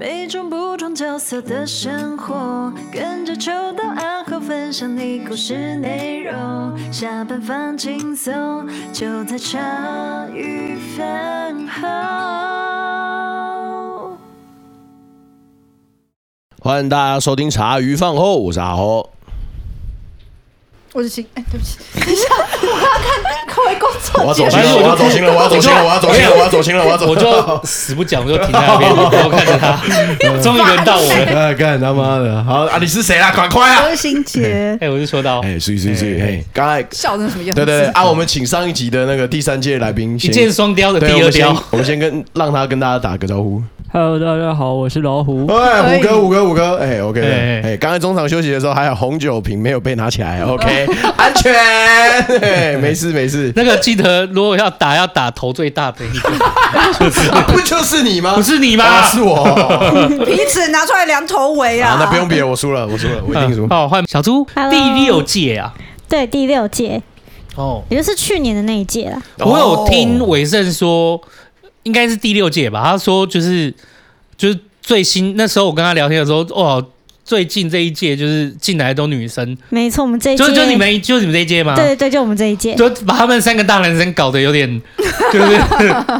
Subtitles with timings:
[0.00, 6.32] 每种不同角色的生活，跟着秋到暗号分享你故事内容。
[6.90, 11.86] 下班放轻松，就在茶余饭后。
[16.62, 19.06] 欢迎大家收听茶余饭后，我是阿豪。
[20.94, 22.24] 我是新，哎，对不起，等一下，
[23.70, 24.22] 我要看各位工作。
[24.22, 27.06] 我要走心了，我要走心了，我要走心了，我要走心了，我要走心了，我要走。
[27.08, 29.78] 我就死不讲，我就停在那边，我看着他，
[30.42, 31.54] 终于轮到我了。
[31.54, 32.42] 干他妈的！
[32.44, 33.32] 好啊，你是谁啦？
[33.32, 33.82] 快快啊！
[33.88, 34.76] 周星杰。
[34.80, 37.54] 哎，我就说到，哎，所以所以所以，哎，刚才笑成什么样？
[37.54, 38.04] 对对对啊！
[38.04, 43.62] 我们请上一集的那个第三届来宾，一箭双雕的第二雕，我们先跟让他跟大家打个招呼。
[43.92, 45.48] Hello，大家好，我是老虎。
[45.48, 47.20] 哎，虎哥，虎哥，虎哥，哎，OK，
[47.64, 50.86] 哎，刚才中场休息的时候，还有红酒瓶没有被拿起来，OK，
[51.18, 53.52] 安全，没事没事。
[53.56, 56.30] 那个记得，如果要打，要打头最大的一个，
[57.52, 58.34] 不就是你吗？
[58.36, 59.02] 不是你吗？
[59.02, 59.44] 是我。
[60.24, 61.96] 彼此拿出来量头围啊！
[61.98, 63.66] 那不用比了，我输了，我输了，我一定输。
[63.66, 65.74] 好，换小猪，第六届啊，
[66.08, 67.02] 对，第六届，
[67.56, 69.20] 哦，也就是去年的那一届了。
[69.38, 71.20] 我有听伟盛说。
[71.84, 72.82] 应该是第六届吧？
[72.84, 73.72] 他说就是
[74.36, 76.84] 就是最新那时候我跟他聊天的时候，哇，
[77.24, 79.56] 最近这一届就是进来的都女生。
[79.68, 81.74] 没错，我们这一届就就你们就你们这一届吗？
[81.76, 84.82] 对对对，就我们这一届，就把他们三个大男生搞得有点
[85.32, 85.60] 就是。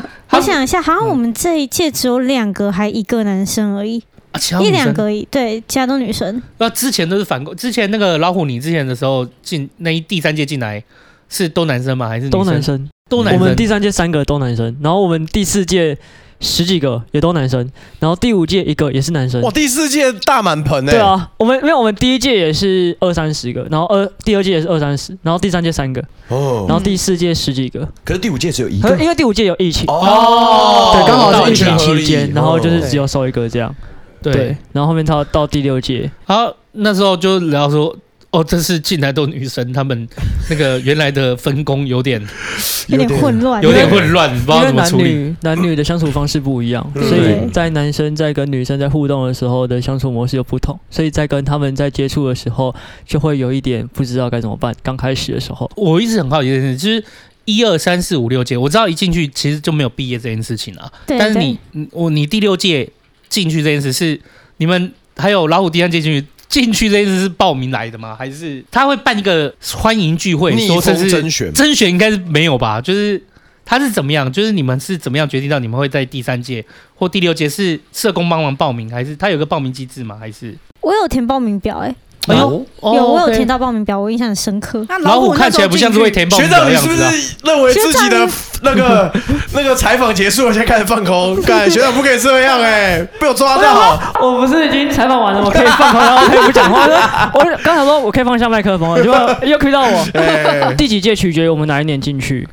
[0.30, 4.00] 我想一下，好像我们这一届只有两个还一个男生而已，
[4.30, 6.40] 啊，其他一两个而已，对，其他都女生。
[6.58, 10.80] 那之前都是反过，之前那个老虎，你之前的时候进那一第三届进来
[11.28, 12.08] 是都男生吗？
[12.08, 12.88] 还是都男生？
[13.10, 15.98] 都男生，我们第三届三个都男生，然后我们第四届
[16.38, 19.42] 十几个也都男生，然后第五届一个也是男生。
[19.42, 20.92] 哇，第四届大满盆呢？
[20.92, 27.86] 对啊，我们因为我们第一届也是二三十个，然后二第二届也是二三十，然后第三届三个，哦，然后第四届十几个。
[28.04, 33.74] 可是第五届只有一个，因为第五届有疫情哦，对，刚好是疫情期间，然后就是只有收一个这样。
[34.22, 37.94] 对，然后后面到到第六届，好，那时候就聊说。
[38.32, 40.08] 哦，这是进来都女生，他们
[40.48, 42.24] 那个原来的分工有点
[42.86, 45.02] 有点混乱，有点混乱，不知道怎么处理。
[45.02, 52.72] 男女男女的相处方式不一样，所以在男生在跟女生在互动的时候的相处模式又不同，所以在跟他们在接触的时候
[53.04, 54.72] 就会有一点不知道该怎么办。
[54.80, 57.04] 刚开始的时候，我一直很好奇一件事，就是
[57.46, 60.88] 一二三四五六届，我知道一进去其实就没有毕业这件事情啊。
[61.04, 61.18] 对。
[61.18, 61.58] 但是你
[61.90, 62.88] 我你第六届
[63.28, 64.20] 进去这件事是
[64.58, 66.24] 你们还有老虎第三届进去。
[66.50, 68.14] 进去这一次是报名来的吗？
[68.18, 70.50] 还是他会办一个欢迎聚会？
[70.66, 72.80] 说这是甄选，甄选应该是没有吧？
[72.80, 73.22] 就是
[73.64, 74.30] 他是怎么样？
[74.30, 76.62] 就是你们是怎么样决定到你们会在第三届
[76.96, 80.18] 或第六届是社工帮忙报名，还是他有个报名机制吗？
[80.18, 81.96] 还是我有填报名表哎、欸。
[82.28, 84.86] 有有，我有填到报名表，我印象很深刻。
[85.00, 86.88] 老虎看起来不像是会填报名表的样子。
[86.88, 88.28] 学长，你是不是认为自己的
[88.62, 89.12] 那个
[89.54, 91.40] 那个采访结束了，现在开始放空？
[91.42, 93.98] 干，学长不可以这样哎，被我抓到。
[94.20, 96.86] 我不是已经采访完了，我可以放空，然后可以不讲话。
[97.34, 100.72] 我刚才说我可以放下麦克风了，就又 Q 到我。
[100.76, 102.46] 第几届取决于我们哪一年进去。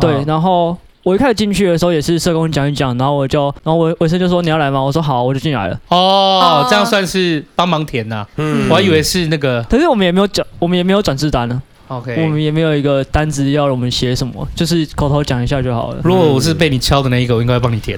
[0.00, 0.76] 对，然后。
[1.08, 4.78] 我一开始进去的时候也是社工讲一讲，然后我就，然后我维生就说，你要来吗？
[4.78, 5.80] 我说好，我就进来了。
[5.88, 8.26] 哦，这样算是帮忙填呐。
[8.36, 11.62] 嗯，我还以为是那个，可是我们也没有转，我们也没有转制单呢。
[11.88, 16.00] OK，我们也没有一个单子要我们写什么，就是口头讲一下就好了。
[16.04, 17.96] 如果我是被你敲的那一个，我应该会帮你填。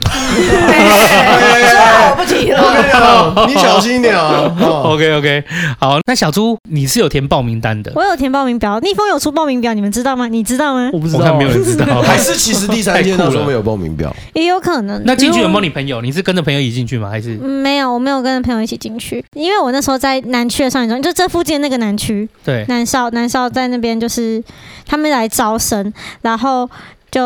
[2.02, 4.52] 我不提了，你小心一点啊。
[4.84, 5.44] OK OK，
[5.78, 7.92] 好，那小猪你是有填报名单的？
[7.94, 10.28] 我有填报名表，逆风有出报名表，你们知道吗？
[10.28, 10.90] 你知道吗？
[10.92, 11.84] 我不知道，我看没有人知道。
[12.02, 14.14] 还是其实第三届那时候没有报名表？
[14.34, 15.02] 也有可能。
[15.04, 16.00] 那进去有没有你朋友？
[16.00, 17.08] 你是跟着朋友一起进去吗？
[17.08, 17.36] 还是？
[17.36, 24.44] 没有，我没有跟着朋友一起进去，因为我那时候在南区的上一中，就这附近那个南区，对，南少南少在那边就是。
[24.86, 25.92] 他们来招生，
[26.22, 26.68] 然后
[27.12, 27.22] 就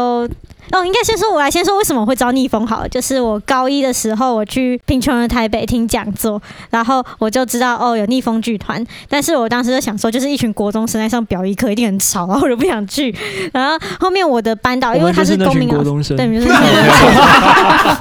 [0.71, 2.89] 哦，应该先说，我来先说为什么会招逆风好了。
[2.91, 6.39] 就是我高一的时候，我去贫穷的台北听讲座，
[6.69, 13.15] 然后我就知道哦有逆风剧团，但是我当时就想说，就是一群国中生在上表一课，一定很吵，然后我就不想去。
[13.55, 16.53] 然后后面我的班导，因为他是公民老师，对，就是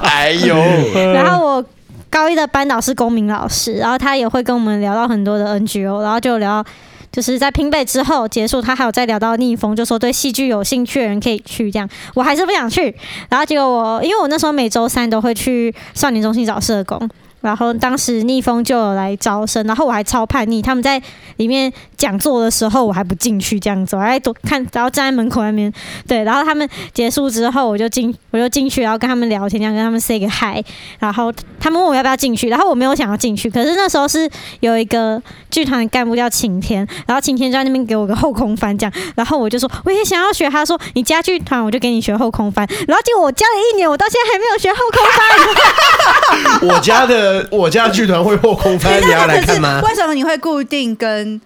[0.02, 0.54] 哎呦，
[1.14, 1.64] 然后我
[2.10, 6.62] 高一的班导是公民老师，然后他也会跟我们聊到很多的 NGO，然后就聊。
[7.14, 12.92] 就是在拼背之后结束，他还有再聊到逆风，就说对戏剧有兴趣的人可以去这样，我还是不想去。
[13.30, 17.08] 然后结果我，因为我那时候每周三都会去少年中心找社工。
[17.44, 21.00] 然后当时逆风就有来招生，然后我还超叛逆，他们在
[21.36, 25.70] 里面讲座的时候，我还不进去这样子，我还躲看，然后站在门口那边。
[26.08, 30.64] 对，然后他们结束之后，我就进，我就进去，然后跟他们聊天，这样跟他们 say 个 hi。
[30.98, 34.28] 然后他们问我要不要进去，然后我没有想要进去，可是那时候是
[34.60, 46.68] 有一个剧团的干部叫晴天，然后晴天就在那边给我个后空翻这样，然后我就说我也想要学，他说你加剧团我就给你学后空翻，然后结果我教了一年，我到现在还没有学后空翻。
[46.68, 49.80] 我家的我家剧团会后空翻，你要来看吗？
[49.86, 51.40] 为什么你会固定跟？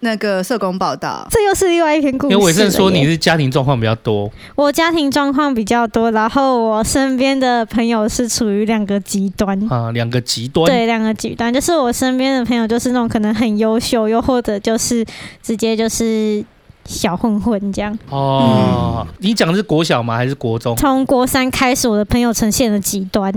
[0.00, 2.32] 那个社工报道，这又是另外一篇故事。
[2.32, 15.04] 因为伟盛说你是家庭状况比较多，我家庭状况比较多，然后我身边的朋友是处于两个极端啊，两个极端，对，两个极端，就是我身边的朋友就是那种可能很优秀，又或者就是
[15.42, 16.44] 直接就是
[16.84, 17.98] 小混混这样。
[18.08, 20.16] 哦，嗯、你讲的是国小吗？
[20.16, 20.76] 还是国中？
[20.76, 23.34] 从国三开始，我的朋友呈现了极端。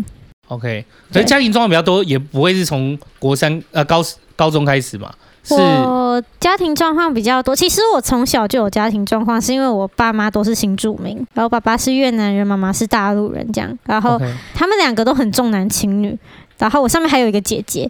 [0.51, 4.03] OK，所以家庭状况比较多，也不会是从国三呃高
[4.35, 5.09] 高中开始嘛？
[5.49, 14.21] 我家庭状况比较多，其实我从小就有家庭状况，是因为我爸妈都是新住民，然后爸爸是越南人，妈妈是大陆人，这样，然后
[14.53, 16.15] 他们两个都很重男轻女，
[16.57, 17.89] 然后我上面还有一个姐姐，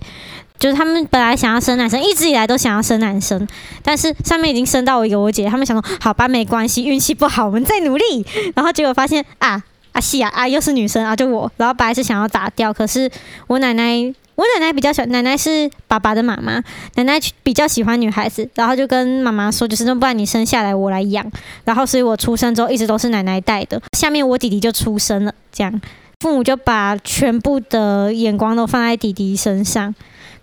[0.60, 3.46] 就是他们本来想要生男生，一直以来都想要生男生，
[3.82, 8.26] 但是上面已经生到我一个我姐，他们想说好吧，没关系，运气不好，我们再努力，
[8.56, 9.62] 然后结果发现啊
[9.92, 13.10] 啊西啊啊又是女生啊，就我，然后本来是想要打掉，可是
[13.48, 14.14] 我奶奶。
[14.36, 16.54] 我奶奶比较喜欢，奶奶是爸爸的妈妈，
[16.96, 21.30] 奶奶比较喜欢女孩子，然后就跟妈妈说，就是那不然你生下来我来养，
[21.64, 23.80] 然后所以我出生之后一直都是奶奶带的。
[23.96, 25.80] 下面我弟弟就出生了，这样
[26.22, 29.94] 父母就把全部的眼光都放在弟弟身上，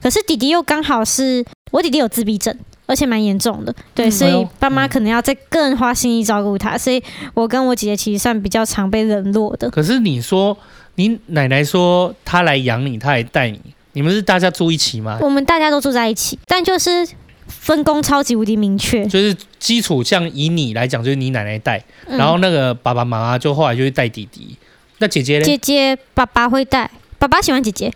[0.00, 2.56] 可是弟弟又刚好是我弟弟有自闭症，
[2.88, 7.00] 而且蛮严重的，对，所以爸妈可能要再更花心意照顾他，所以
[7.34, 9.70] 我跟我姐姐其实算比较常被冷落的。
[9.70, 10.56] 可是你说
[10.96, 13.60] 你奶奶说她来养你，她来带你。
[13.92, 15.18] 你们是大家住一起吗？
[15.20, 17.06] 我们大家都住在一起，但就是
[17.46, 19.04] 分工超级无敌明确。
[19.06, 24.56] 就是基础，像以你来讲，就是你奶奶带，嗯、然后那个爸爸妈妈就后来就会带弟弟。
[24.98, 25.44] 那姐姐呢？
[25.44, 27.92] 姐姐爸爸会带，爸爸喜欢姐姐，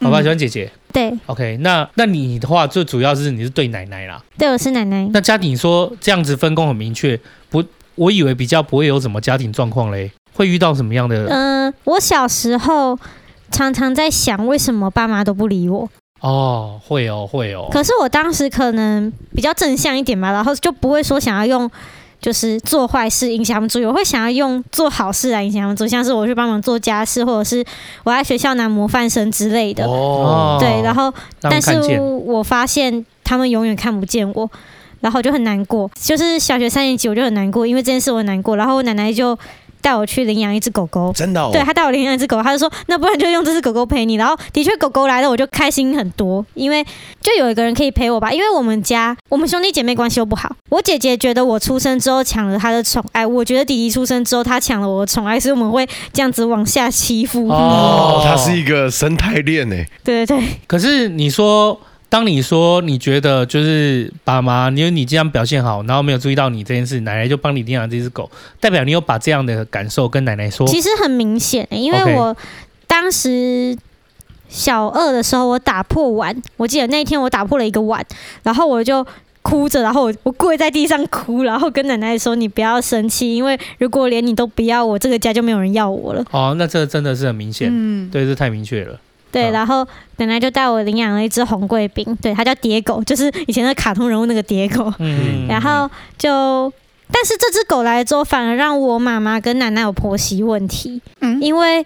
[0.00, 0.70] 爸爸喜欢姐姐。
[0.85, 4.22] 嗯、对，OK，那那你的话，最主要是你是对奶奶啦。
[4.38, 5.06] 对，我是奶奶。
[5.12, 7.20] 那家庭说这样子分工很明确，
[7.50, 7.62] 不，
[7.96, 11.26] 我以为比较不会有什么家庭状况嘞，会遇到什么样的？
[11.26, 12.98] 嗯、呃，我小时候。
[13.48, 15.88] 常常在想，为什么爸妈都不理我？
[16.20, 17.68] 哦，会哦，会哦。
[17.70, 21.70] 可是我当时可能比较正向一点嘛，然后就不会说想要用
[22.20, 27.64] 就是做坏事影响他们注意，我会想要用做好事来影响他们注意，像是我去帮忙做家事，或者是
[28.04, 29.84] 我在学校拿模范生之类的。
[29.86, 34.50] 哦，对，然后但是我发现他们永远看不见我，
[35.00, 35.90] 然后就很难过。
[35.94, 39.38] 就是小学三年级我就很难过，因为这件事我很难过，然后我奶奶就。
[39.80, 41.50] 带我去领养一只狗狗，真的、哦？
[41.52, 44.14] 对，他带我领养一只狗，他就说，那不然就用这只狗狗陪你。
[44.14, 46.84] 然后的确，狗狗来了，我就开心很多，因为
[47.20, 48.32] 就有一个人可以陪我吧。
[48.32, 57.48] 因为我们家我们兄弟姐妹关系又不好，我姐姐觉得我出生之后抢了她的宠爱，我觉得弟弟出生之后他抢了我的宠爱，所以我们会这样子往下欺负。
[57.48, 59.86] 哦，他是一个生态链诶。
[60.02, 60.48] 对对对。
[60.66, 61.80] 可是你说。
[62.08, 68.30] 当你说你觉得就是爸妈，因为你这样表现好，然后没有注意到你这件事，奶奶就帮你领养这只狗，
[68.60, 70.66] 代表你有把这样的感受跟奶奶说。
[70.66, 72.36] 其实很明显，因为我
[72.86, 73.76] 当时
[74.48, 78.04] 小二的时候，我打破碗，我记得那天我打破了一个碗，
[78.44, 79.04] 然后我就
[79.42, 88.98] 哭着，然后我我跪在地上哭，然后跟奶奶说：“你不要生气，因为如果连你都不要我，这个家就没有人要我了。”哦，那这真的是很明显，嗯，对，这太明确了。
[89.32, 89.86] 对，然后
[90.16, 94.92] 奶奶就带我领养了一只红贵宾，对，它叫蝶狗， 就是以前的卡通人物那个蝶狗。
[94.98, 96.72] 嗯，然后就，
[97.12, 101.02] 但是这只狗来了之后，反而让我妈妈跟奶奶有婆媳问题。
[101.20, 101.84] 嗯，因为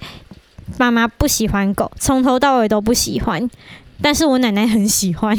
[0.78, 3.50] 妈妈不喜欢狗，从头到尾都不喜欢，
[4.00, 5.36] 但是我奶奶很喜欢。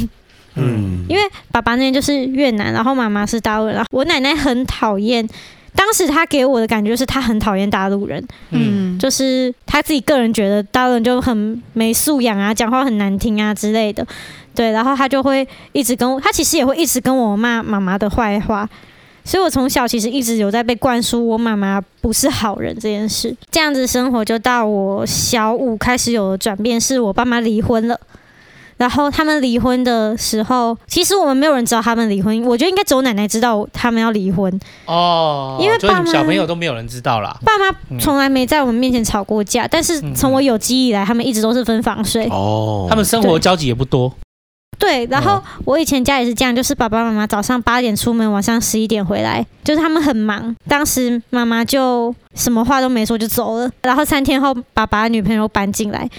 [0.55, 5.25] 嗯，因为爸爸那边就是越南，然后妈妈是大陆人，然后我奶奶很讨厌。
[5.74, 14.06] 当时他给我的感觉就是他很讨厌大陆人，嗯，就是他自己个人觉得大陆人就很没素养啊，讲话很难听啊之类的，
[14.54, 18.68] 对，然后他就会一直跟我，他其实也会一直跟我骂妈妈的坏话，
[19.24, 28.00] 所以我从小其实一直有在被灌输我妈妈不是好人这件事，这样子生活就到我小五开始有了转变，是我爸妈离婚了。
[28.82, 32.44] 然后他们离婚的时候，其实我们没有人知道他们离婚。
[32.44, 34.52] 我觉得应该只有奶奶知道他们要离婚
[34.88, 37.38] 哦，因为爸妈小朋友都没有人知道啦。
[37.46, 42.88] 爸妈从来没在我们面前吵过架，嗯、但是从我有记忆以来，他们一直都是分房睡哦。
[42.90, 44.12] 他们生活交集也不多。
[44.80, 50.56] 对，然后我以前家也是这样，就是爸爸妈妈早上八点出门，晚上十一点回来，就是他们很忙。
[50.68, 56.10] 当时妈妈就什么话都没说就走了，然后三天后，爸爸的女朋友搬进来。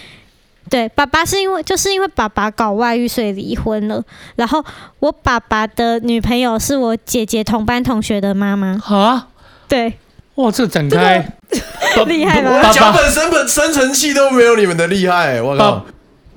[0.70, 4.02] 对，爸爸是因为就是因为爸爸搞外遇，所以离婚了。
[4.36, 4.64] 然后
[5.00, 8.80] 我爸爸的女朋友是我姐姐同班同学的妈妈。
[8.84, 9.26] 啊？
[9.68, 9.92] 对。
[10.36, 11.22] 哇，这展开
[12.06, 12.62] 厉害吗？
[12.66, 15.42] 我脚本生本生成器都没有你们的厉害。
[15.42, 15.84] 我靠！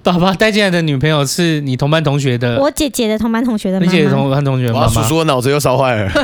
[0.03, 3.91] 爸爸带进来的女朋友是你同班同学的，我姐姐的同班同学的妈妈。
[3.91, 4.87] 你姐姐同班同学的妈妈。
[4.87, 6.07] 叔叔的脑子又烧坏了。
[6.11, 6.19] 所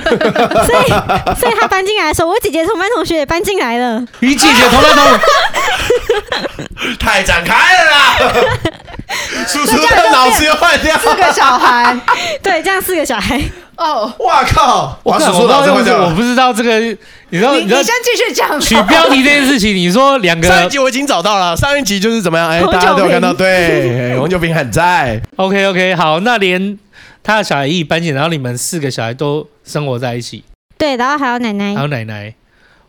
[0.85, 3.99] 以，所以他搬进来的时候，我姐姐同班同学也搬进来了。
[4.19, 5.19] 你姐姐同班同学。
[6.99, 8.33] 太展开了啦！
[10.37, 11.99] 子又坏掉四个小孩，
[12.41, 13.41] 对，这样四个小孩。
[13.77, 14.99] 哦，哇靠！
[15.03, 17.55] 我数数到老师我不知道这个，你知道？
[17.55, 18.59] 你你先继续讲。
[18.59, 22.47] 取标题这件事情，你说两个上一集我已经找到了，上一集就是怎么样？
[22.49, 25.19] 哎，大家都有看到，对，红酒瓶很在。
[25.37, 26.77] OK OK，好，那连
[27.23, 30.43] 他的小孩一起搬进，然后你们四个小孩都生活在一起。
[30.77, 32.33] 对，然后还有奶奶，还有奶奶。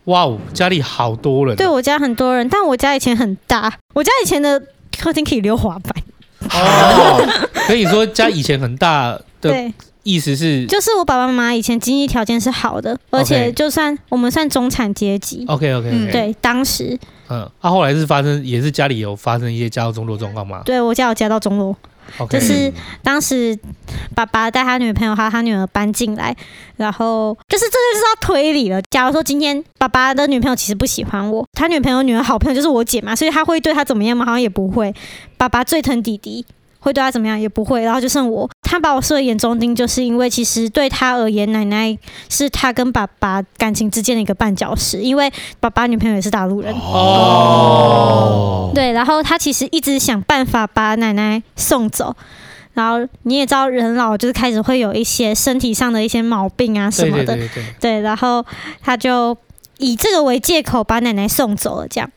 [0.05, 1.57] 哇哦，家里好多人。
[1.57, 4.61] 对，我家很多人，但我家以前很大，我家以前的
[4.99, 5.95] 客厅可以溜滑板。
[6.51, 9.25] 哦，可以说家以前很大的。
[9.41, 9.73] 对。
[10.05, 15.45] 意思是，就是我爸爸妈妈以前经济条件是好的，而且就算我们算中产阶级。
[15.47, 16.11] OK OK，, okay.
[16.11, 20.63] 对，当时，嗯，他、啊、后来是发生，也是家里有发生一些家道中落状况吗？
[20.65, 21.77] 对，我家有家道中落.
[22.29, 23.59] 就是当时
[24.15, 26.35] 爸爸带他女朋友还有他女儿搬进来，
[26.77, 28.81] 然后就是这就是要推理了。
[28.91, 34.25] 假如说今天爸爸的女朋友其实不喜欢我，他女朋友女儿好朋友就是我姐嘛，所以他会对他怎么样吗？
[34.27, 34.95] 好像也不会。
[35.37, 36.45] 爸爸最疼弟弟。
[36.83, 38.51] 会对他怎么样也不会，然后就剩我。
[38.61, 41.97] 他把我视为眼中钉，就是因为其实对他而言，奶奶
[42.29, 44.99] 是他跟爸爸感情之间的一个绊脚石。
[44.99, 47.93] 因为爸爸女朋友也是大陆人哦，
[48.75, 52.17] 对，然后他其实一直想办法把奶奶送走。
[52.75, 58.45] 然后你也知道，人老就是开始会有一些身体上的一些毛病啊什么的，对，对，对，对，对，然后
[58.83, 59.37] 他就
[59.77, 62.11] 以这个为借口把奶奶送走了，这样。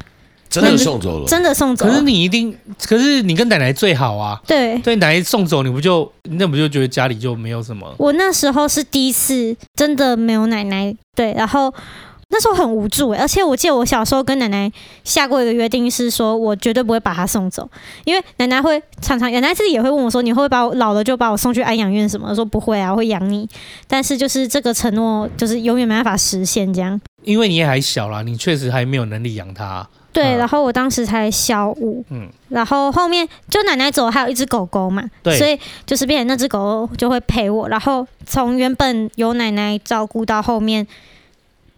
[0.62, 1.92] 真的送走了，真的送走了。
[1.92, 2.56] 可是你一定，
[2.88, 4.40] 可是你跟奶奶最好啊。
[4.48, 7.94] 对，对，奶奶送走你不就，那不就觉得家里就没有什么？
[7.98, 11.74] 我那时候是第一次真的没有奶奶，对，然后
[12.30, 14.72] 那时候很无助，而且我记得我小时候跟奶奶
[15.04, 17.70] 下过一个约定，是说我绝对不会把她送走，
[18.04, 22.34] 因为奶奶会常常，奶奶自己也会问我说，你会不会把我老了就把我送去安养院什么？
[22.34, 23.48] 说不会啊，我会养你。
[23.88, 27.00] 但是就是这个承诺，就是永远没办法实现这样。
[27.24, 29.88] 因为你也还小啦，你确实还没有能力养她。
[30.16, 40.88] 对，然后我当时才小五，嗯，然后后面就奶奶走，还有一只狗狗嘛，对，所以就是变成那只狗狗就会陪我，然后从原本由奶奶照顾到后面，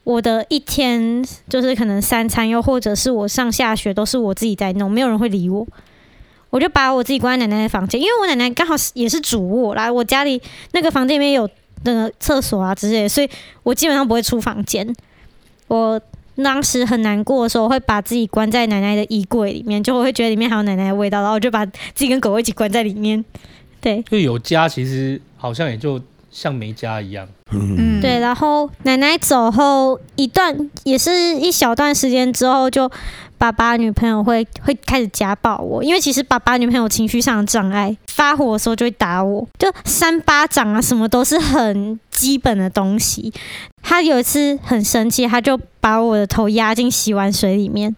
[0.04, 5.66] 我的一天就是可能三餐又或者是我上下学都是我自己在弄，没有人会理我，
[6.52, 10.40] 我就把我自己关在奶奶的房间，因为我奶奶刚好也是主卧，来我家里
[10.74, 11.50] 那个房间里面有
[11.86, 13.28] 那个厕所啊之类的，所以
[13.64, 14.96] 我基本上不会出房间，
[15.70, 16.00] 我。
[16.44, 23.24] 当时很难过的时候，我会把自己关在奶奶的衣柜里面，就我会觉得里面还有奶奶的味道，然后我就把自己跟狗一起关在里面。
[23.80, 26.02] 对，就有家，其实好像也就
[26.32, 27.28] 像没家一样。
[27.52, 28.20] 嗯，对。
[28.20, 32.92] 然后奶奶走后一段，也是一小段时间之后，就
[33.38, 43.32] 爸爸女朋友会会开始家暴我，因为其实爸爸女朋友情绪上的障碍，发火的时候就会打我，就扇巴掌啊，什么都是很基本的东西。
[43.82, 47.96] 他有一次很生气，他就把我的头压进洗碗水里面，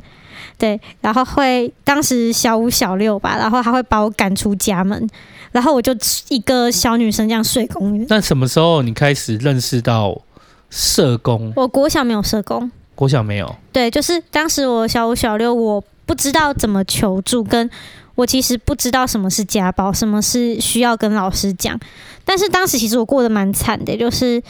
[0.58, 5.10] 对，然后会当时小五小六吧，然后他会把我赶出家门，
[5.52, 5.96] 然后我就
[6.28, 8.06] 一个小女生这样睡公园。
[8.10, 10.22] 那什么时候你开始认识到
[10.70, 11.52] 社工？
[11.56, 12.70] 我国小没有社工，
[13.00, 13.56] 国小没有。
[13.72, 17.70] 对，就是当时我小五小六，我不知道怎么求助，跟
[18.16, 21.80] 我其实不知道什么是家暴，什么是需要跟老师讲。
[22.26, 24.44] 但是当时其实我过得蛮惨的，就是。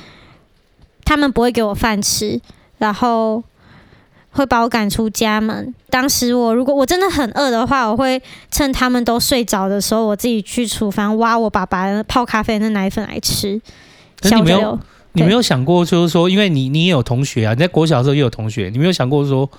[1.05, 2.39] 他们不会给我饭吃，
[2.77, 3.43] 然后
[4.29, 5.73] 会把我赶出家门。
[5.89, 13.59] 当时我如果我真的很饿的话，我会趁他们都睡着的时候，我自己去厨房挖我爸爸泡咖啡的奶粉来吃。
[14.21, 14.77] 小六
[15.13, 19.49] 你没有，想过，就是说，因为你你也有同学啊，你在国小的时候也有同学，你没有想过说，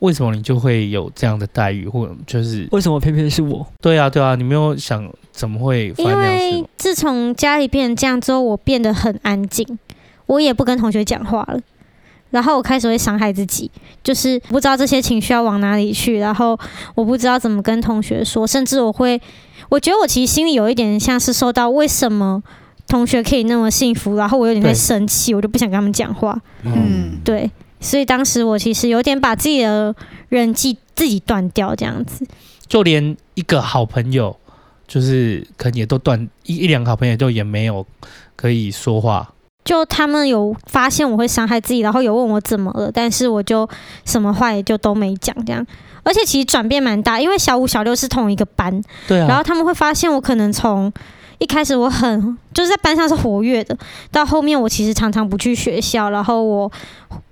[0.00, 3.66] 为什么你就会有这样的待遇，或者就是为什么偏偏是我？
[3.80, 5.92] 对啊，对啊，你没有想怎么会？
[5.96, 9.78] 因为自从家里变成这样之后，我变得很安静。
[10.26, 11.58] 我也不跟同学讲话了，
[12.30, 13.70] 然后我开始会伤害自己，
[14.04, 16.58] 就是不知道这些情绪要往哪里去，然后
[16.94, 19.18] 我不知道怎么跟同学说，甚至我会，
[19.70, 22.42] 我觉得我其实心里有一点像是受到为什么
[22.88, 26.36] 同学可以那么幸福，然后我有点在生气，我就不想跟他们讲话。
[26.64, 29.94] 嗯，对，所以当时我其实有点把自己的
[30.30, 32.26] 人际自己断掉，这样子，
[32.66, 34.34] 就连一个好朋友，
[34.86, 37.86] 就是可能也都断一一两个好朋友就也没有
[38.34, 39.34] 可以说话。
[39.64, 43.68] 就他们有发现我会伤害自己，然后有问我怎么了，但是我就
[44.06, 45.66] 什么话也就都没讲这样。
[46.04, 49.28] 而且其实转变蛮大，因为小五小六是同一个班，对啊。
[49.28, 50.90] 然后他们会发现我可能从
[51.38, 53.76] 一开始我很就是在班上是活跃的，
[54.10, 56.70] 到后面我其实常常不去学校，然后我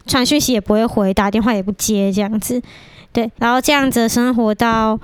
[0.06, 2.60] 传讯息也不会回，打电话也不接这样子。
[3.12, 4.98] 对，然后这样子的生活到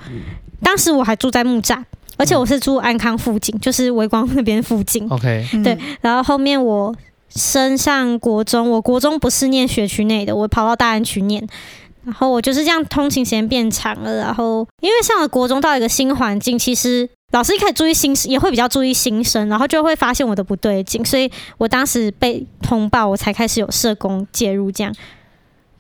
[0.62, 1.82] 当时我还住在木栅，
[2.16, 5.08] 而且我是住安康附近，就是微光那边附近。
[5.08, 6.94] OK，对，然后后面我。
[7.34, 11.42] 升上国中，我国中不是念学区内的，我跑到大安区念，
[12.04, 24.92] 然后我就是这样通勤时间变长了，然后因为上了国中到一个新环境，其实老师一开始注意新生，也会比较注意新生，然后就会发现我的不对劲，所以我当时被通报，我才开始有社工介入这样。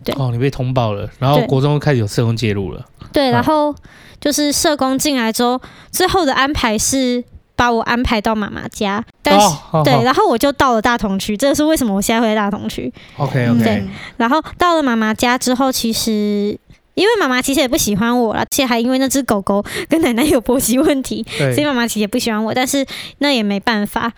[0.04, 2.84] 对哦，你被通报了，然后国中开始有社工介入了。
[3.12, 3.74] 对，然后
[4.20, 5.60] 就是社工进来之后，
[5.90, 7.22] 最后的安排是
[7.62, 12.92] 把我安排到妈妈家，但是、哦、对，然后我就到了大同区，这是为什么我现在会在大同区。
[13.18, 13.62] OK OK。
[13.62, 13.84] 对，
[14.16, 16.58] 然后到了妈妈家之后，其实。
[16.94, 22.52] 因为妈妈其实也不喜欢我了，而且还因为那只狗狗跟奶奶有婆媳问题，所以妈妈其实也不喜欢我。
[22.52, 22.84] 但是
[23.16, 24.12] 那也没办法。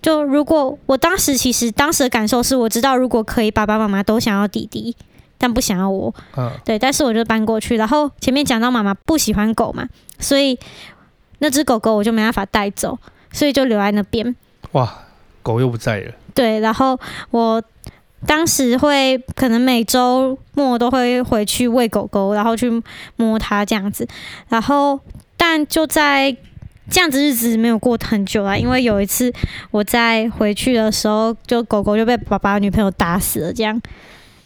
[0.00, 4.94] 就如果我当时其实当时的感受是，我知道如果可以，爸爸妈妈都想要弟弟，
[5.38, 6.14] 但不想要我。
[6.36, 6.78] 嗯，对。
[6.78, 7.76] 但是我就搬过去。
[7.76, 9.88] 然后前面讲到妈妈不喜欢狗嘛，
[10.20, 10.56] 所以
[11.40, 12.98] 那只狗狗我就没办法带走，
[13.32, 14.34] 所以就留在那边。
[14.72, 14.90] 哇，
[15.42, 16.12] 狗又不在了。
[16.32, 16.98] 对，然后
[17.30, 17.62] 我。
[18.26, 22.70] 当时会可能每周末都会回去喂狗狗，然后去
[23.16, 24.06] 摸它这样子，
[24.50, 25.00] 然后
[25.38, 26.30] 但就在
[26.90, 29.32] 这样子日子没有过很久啊，因为有一次
[29.70, 33.80] 我在回去的时候，就狗狗就被爸爸女朋友打死了，这样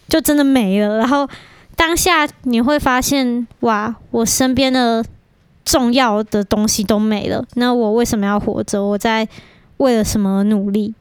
[0.09, 0.97] 就真的没了。
[0.99, 1.29] 然后
[1.75, 5.05] 当下你会发现，哇，我身边的
[5.65, 8.85] 重要的东西都没了，那我为什么要活着？
[8.85, 9.27] 我在
[9.79, 10.95] 为了什么努力？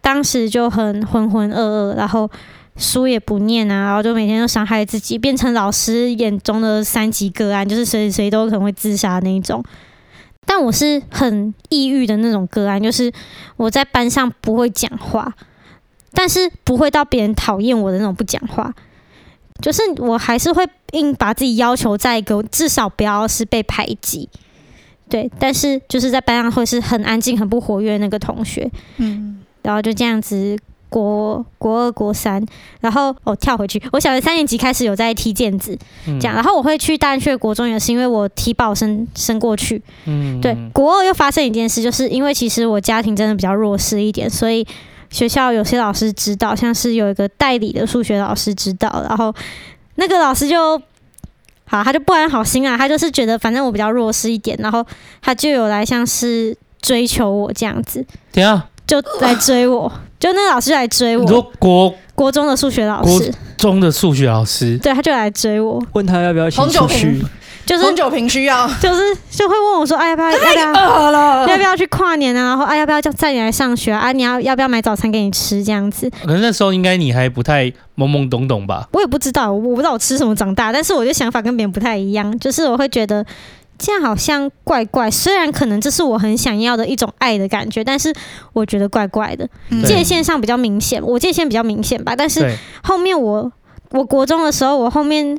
[0.00, 2.30] 当时就很浑浑噩噩，然后
[2.76, 9.64] 书也不念啊，然后就每天都伤害自己，变成老师眼中的三级个案，就是谁谁都可能会自杀那一种。
[10.44, 13.12] 但我是很抑郁的那种个案，就是
[13.56, 15.34] 我在班上不会讲话，
[16.12, 18.72] 但是不会到别人讨厌我的那种不讲话，
[19.60, 24.28] 就是我还是会硬把自己要求在一个至少不要是被排挤。
[25.08, 29.38] 对，但是就是在班上会是很安静、很不活跃那个同学，嗯。
[29.62, 30.56] 然后就这样子，
[30.88, 32.40] 国国二、国三，
[32.80, 44.64] 然后我、哦、跳回去，我小学三年级开始有在踢毽子，这样，然后我会去大安区国中，也是因为我踢保升升过去，嗯，对，国二又发生一件事，就是因为其实我家庭真的比较弱势一点，所以
[45.10, 49.34] 学校有些老师知道，像是有一个代理的数学老师知道，然后
[49.96, 50.80] 那个老师就
[51.64, 54.84] 好，他就不安好心啊，他就是觉得反正我比较弱势一点，然后
[55.20, 58.68] 他就有来像是追求我这样子，对啊。
[58.86, 61.24] 就来追我，就那个老师来追我。
[61.24, 67.20] 你说国国中的数学老师，国中的数学老师，对，他就来追我，问他要不要请出去，
[67.66, 72.42] 就是红酒瓶需要，就是就会问我说，哎，要不要要不要要不要去跨年啊？
[72.48, 73.98] 然后哎，要不要叫载你来上学啊？
[73.98, 76.08] 啊，你要要不要买早餐给你吃这样子？
[76.22, 77.64] 可能那时候应该你还不太
[77.96, 78.88] 懵懵懂懂吧？
[78.92, 83.26] 我也不知道，我不知道我吃什么长大，但是我的想法跟别人不太一样，就是我会觉得。
[83.78, 88.10] 这样好像怪怪，虽然可能这是我很想要的一种爱的感觉，但是
[88.54, 89.46] 我觉得怪怪的。
[89.84, 92.16] 界限上比较明显，我界限比较明显吧。
[92.16, 93.52] 但是后面我
[93.90, 95.38] 我国中的时候，我后面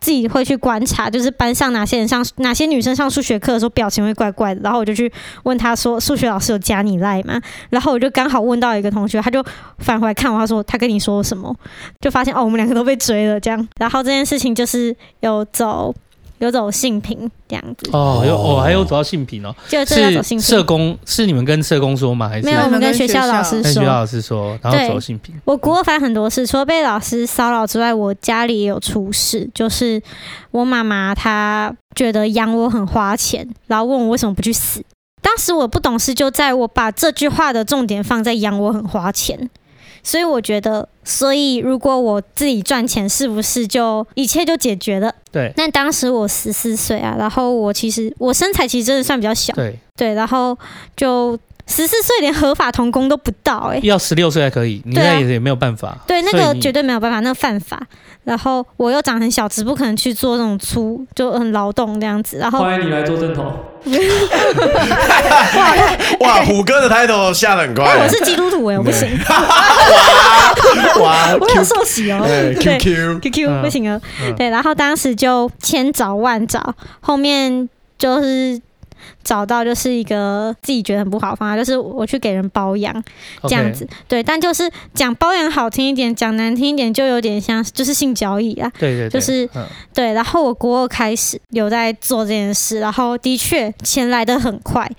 [0.00, 5.10] 自己会去观察，就是班上哪些人上哪些女生上数学课的时候表情会怪怪的，然后我就去
[5.42, 9.44] 问他说：“数学老师有加你赖吗？”然后我就刚好问到一个同学，他就
[9.78, 11.54] 返回来看我，他说：“他跟你说什么？”
[12.00, 13.68] 就发现哦，我们两个都被追了这样。
[13.78, 15.94] 然后这件事情就是有走。
[16.38, 22.28] 有走性平这样子哦，有哦，还有走到性平哦，就是社工是你们跟社工说吗？
[22.28, 22.60] 还是没有？
[22.62, 25.34] 我们跟学校老师说，跟学校老师说，然后走性平。
[25.44, 30.00] 我国二发很多事，除了被老师骚扰之外，我家里也有出事，就是
[30.50, 34.82] 我妈妈她觉得养我很花钱，然后问我为什么不去死。
[35.20, 39.50] 当时我不懂事，就在我把这句话的重点放在养我很花钱。
[40.08, 45.14] 所以我觉得，所以如果我自己赚钱，是不是就一切就解决了？
[45.30, 45.52] 对。
[45.54, 50.56] 那当时我十四岁啊，然后我其实我身材其实真的算比较小，对对，然后
[50.96, 55.96] 就十四岁连合法同工都不到，欸，哎，要十六岁才可以，你现在也也没有办法。
[56.06, 57.80] 对，那个绝对没有办法，那个犯法。
[58.24, 62.38] 然后我又长很小，只不可能去做那种粗就很劳动这样子。
[62.38, 63.42] 然后欢迎你来做正头。
[66.20, 67.84] 哇，虎哥的抬头下得很快。
[67.96, 69.08] 我是基督徒哎，我不行。
[71.00, 72.22] 哇，我有受洗哦。
[72.26, 73.98] 对，Q Q Q Q 不行啊。
[74.36, 78.60] 对，然后当时就千找万找，后面就是。
[79.22, 82.92] 找到就是一个自己觉得很不好的方法，就是我去给人包养
[83.42, 89.48] 这样子，对，但就是讲包养好听一点，讲难听一点就有点像就是性交易啊，对对，就是
[89.92, 90.12] 对。
[90.12, 94.90] 然后我国二开始有在做这件事，然后的确钱来的很快，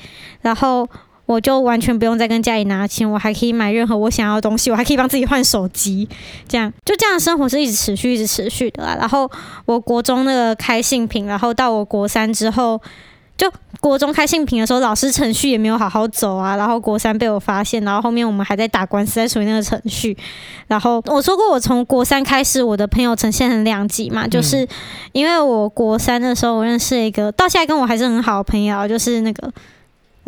[0.42, 0.88] 然后
[1.26, 6.08] 我就完全不用再跟家里拿钱，我还可以买任何我想要的东西，我还可以帮自己换手机，
[6.48, 8.96] 这样就这样的生活是一直持续一直持续的啦。
[9.00, 9.30] 然后
[9.66, 12.80] 我国中那个开性平，然后到我国三之后。
[13.40, 13.50] 就
[13.80, 20.18] 国中开性评的时候，老师程序也没有好好走啊，然后国三被我发现，然后后面我们还在打官司，在处理那个程序。
[20.68, 24.68] 然后我说过，我从国三开始，我的朋友呈现很两极嘛，就是
[25.14, 29.50] 因为我国三的时候，我认识一个到现在跟我还是很好的朋友，就是那个。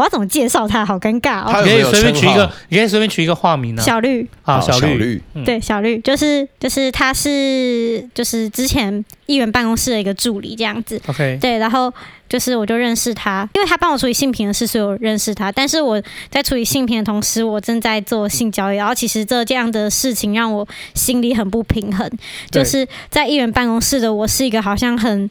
[0.01, 0.83] 我要怎么介绍他？
[0.83, 1.49] 好尴尬哦！
[1.51, 3.83] 他有你可以随便取一个，你可以随便取一个化名啊。
[3.83, 10.99] 小绿，好，小绿，小绿嗯、对，小绿就是就是他是就是之前议员办公室的一个助理这样子。
[11.05, 11.93] OK，对，然后
[12.27, 15.51] 就是我就认识他，因为他帮我处理性平的事，所以我认识他。
[15.51, 22.09] 但是我在处理性平的同时，我正在做性交易，然后其实这这样的事情让我心里很不平衡。
[22.49, 25.29] 就是在议员办公室的我是一个好像很。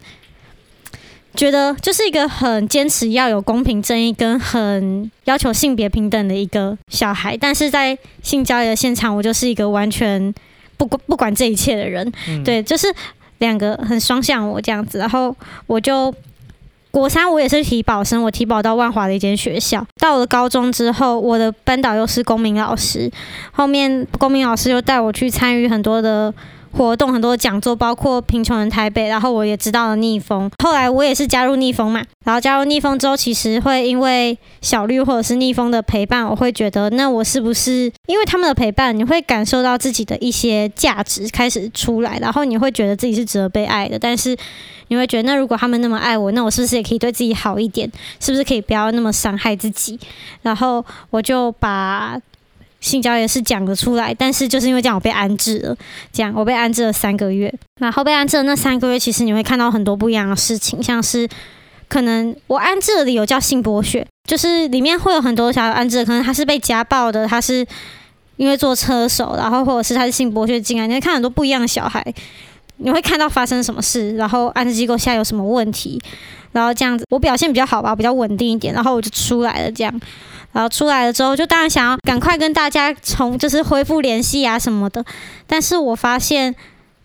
[1.34, 10.34] 觉得就是一个很坚持要有公平正义跟很要求性别平等的一个小孩，但是在性交易的现场，我就是一个完全
[10.76, 12.12] 不管不管这一切的人。
[12.28, 12.92] 嗯、对，就是
[13.38, 14.98] 两个很双向我这样子。
[14.98, 15.34] 然后
[15.66, 16.12] 我就
[16.90, 19.86] 国三，我也是体保生，我体保到万华的一间学校。
[19.98, 23.10] 到了高中之后，我的班导又是公民老师，
[23.52, 26.34] 后面公民老师又带我去参与很多的。
[26.72, 30.50] 活动很多讲座，包括贫穷人台北，然后我也知道了逆风。
[30.62, 43.98] 后来我也是加入逆风嘛，然后加入逆风之后，其实会因为小绿或者是逆风的陪伴，我会觉得，那我是不是因为他们的陪伴，你会感受到自己的一些价值开始出来，然后你会觉得自己是值得被爱的。
[43.98, 44.37] 但是
[44.88, 47.90] 你会觉得，那如果他们那么爱我，那我是不是也可以对自己好一点？
[48.20, 49.98] 是不是可以不要那么伤害自己？
[50.42, 52.20] 然后我就把。
[52.80, 55.76] 性交易是讲得出来，但是就是因为这样，我被安置了。
[56.12, 57.52] 这样，我被安置了三个月。
[57.78, 61.28] 然后被安置的那三个月，其实你会看到很多不一样的事情，像是
[61.88, 67.66] 可能我安置的理由叫性剥削，就是里面会有很多小孩安置，可能他是被家暴的，他是
[68.36, 70.86] 因为做车手，然后或者是他是性剥削进来。
[70.86, 72.02] 你会看很多不一样的小孩，
[72.78, 76.00] 你会看到发生什么事，然后安置机构现在有什么问题，
[76.52, 80.00] 然后这样子，我表现比较好吧，比较稳定一点，然后我就出来了，这样。
[80.52, 85.04] 然后出来了之后，就当然想要赶快跟大家从就是恢复联系啊什么的。
[85.46, 86.52] 但是我发现，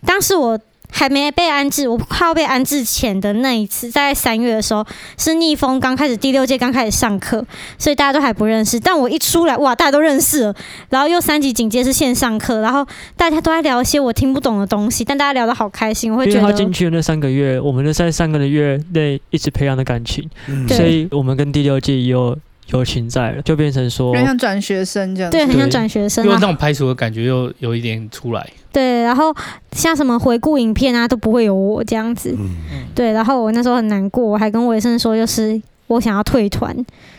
[0.04, 0.60] 当时我
[0.92, 4.86] 还没被安置，我快要被安置前的那一次，在三月的时候，
[5.18, 7.46] 是逆风刚开始第六届刚开始上课，
[7.78, 8.80] 所以大家都还不认识。
[8.80, 10.56] 但我一出来，哇，大家都认识了。
[10.90, 16.12] 然后又三级警戒是线上课，然后大家都在聊一些我听不懂的东西，但大家聊得好开心。
[16.12, 22.38] 我会觉得，因为他进去的那三个月，我们的在三个月内一直培养的感情，嗯、所以我们跟第六届也有。
[22.68, 25.38] 友情在了，就变成说，很像转学生这样子。
[25.38, 28.50] 对，很像转学生，因为那种排除的感觉又有一点出来。
[28.72, 29.34] 对，然后
[29.72, 32.36] 像什么回顾影片啊，都不会有我这样子。
[32.38, 32.56] 嗯、
[32.94, 36.76] 对，然后我那时候很难过，我还跟维生说，就是我想要退团。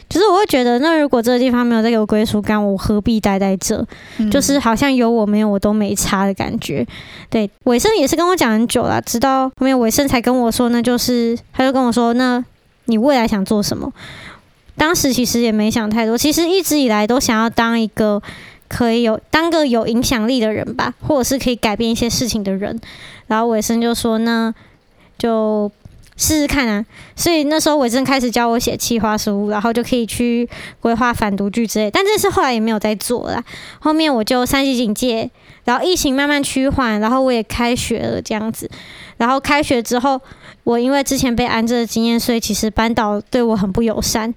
[0.08, 3.84] 就是我会觉得，那如果这个地方没有再给我归属感，我何必待在这？
[4.18, 6.86] 嗯、就是好像有我没有我都没差的感觉。
[7.28, 12.44] 对，维生也是跟我讲很久了，直到后面维生才跟我说，那就是他就跟我说，那
[12.84, 13.92] 你未来想做什么？
[14.76, 18.22] 当时其实也没想太多，其实一直以来都想要当一个
[18.68, 22.78] 可以有当个有影响力的人吧，或者是可以改变一些事情的人。
[23.26, 24.54] 然后伟生就说呢，
[25.18, 25.70] 就
[26.16, 26.84] 试试看啊。
[27.16, 30.48] 所以那时候伟生开始教我写企划书，然后就可以去
[30.80, 31.90] 规划反毒剧之类。
[31.90, 33.42] 但这是后来也没有再做了。
[33.78, 35.30] 后面我就三级警戒，
[35.64, 38.70] 然后疫情慢慢趋缓，然后我也开学了这样子。
[39.16, 40.20] 然后开学之后，
[40.64, 44.34] 我因为之前被安置的经验，所以其实班导对我很不友善。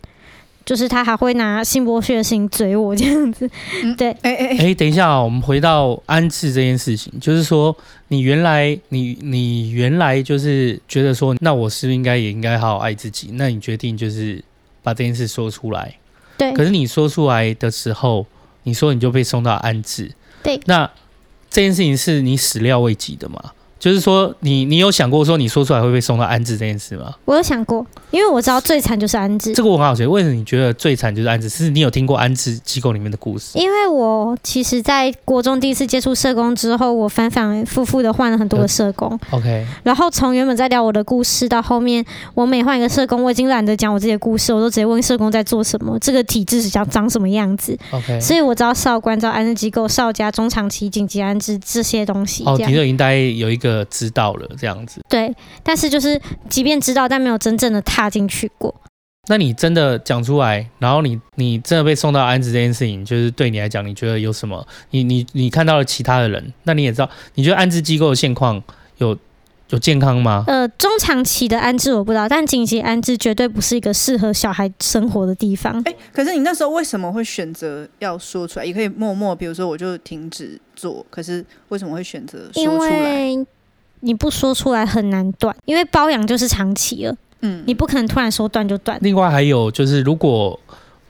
[0.69, 3.49] 就是他还会拿性剥削的事情追我这样子，
[3.97, 7.75] 对，哎哎哎，等一下啊，我们回到安置这件事情，就是说
[8.09, 13.31] 你原来你你原来就是觉得说，那我是不是应该也应该好好爱自己？
[13.33, 14.43] 那你决定就是
[14.83, 15.95] 把这件事说出来，
[16.37, 16.53] 对。
[16.53, 18.27] 可是你说出来的时候，
[18.61, 20.11] 你说你就被送到安置，
[20.43, 20.61] 对。
[20.67, 20.87] 那
[21.49, 23.41] 这件事情是你始料未及的嘛？
[23.79, 27.15] 就是说你，你你有想过说你说出来会被送到安置这件事吗？
[27.25, 29.53] 我有想过，因为我知道最惨就是安置。
[29.53, 31.47] 这个我很好奇，为什么你觉得最惨就是安置？
[31.49, 33.57] 是你有听过安置机构里面的故事？
[33.57, 39.19] 因为我其实，在国中第一次接触社工之后，我反反复复的换了很多个社工。
[39.31, 39.65] OK。
[39.83, 47.77] 然后从原本在聊我的故事，到后面我每换一个社工，我已经懒得讲我自己的故事，我都直接问社工在做什么，这个体制是想长什么样子。
[47.91, 48.19] OK。
[48.19, 52.43] 所以我知道少管、知道安置机构、少家、中长期、紧急安置这些东西。
[52.45, 54.47] 哦，你就已经大概有一个知道了。
[54.59, 56.19] 这样子，对，但是就是
[56.49, 58.73] 即便知道，但没有真正的踏进去过。
[59.27, 64.65] 那你真的讲出来，然后你你真的被送到安置这件事情，就是对你来讲，你觉得有什么？
[64.91, 68.63] 你你你看到了其他的人，那你也知道，你觉得安置机构的现况
[68.99, 69.15] 有
[69.71, 70.45] 有健康吗？
[70.47, 75.79] 呃，中长期的安置我不知道，但紧急安置绝对不是一个适合小孩生活的地方。
[75.85, 78.65] 哎，可是你那时候为什么会选择要说出来？
[78.65, 83.45] 也可以默默，比如说我就停止做，可是为什么会选择说出来？
[83.99, 87.15] 你不说出来很难断，因为包养就是长期了。
[87.41, 88.97] 嗯，你不可能突然说断就断。
[89.01, 90.59] 另外还有就是，如果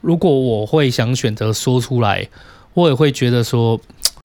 [0.02, 2.28] 如果我会想选择说出来，
[2.74, 3.80] 我也会觉得说，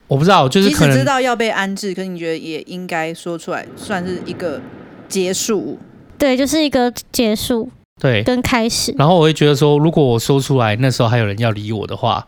[0.06, 4.60] 我不知道，就是可能知道要被安置，可是你觉得也应该说出来，算是一个
[5.08, 5.78] 结束。
[6.16, 7.68] 对，就是一个结束，
[8.00, 8.94] 对，跟开始。
[8.96, 12.24] 然后我会觉得说，如果我说出来，那时候还有人要理我的话，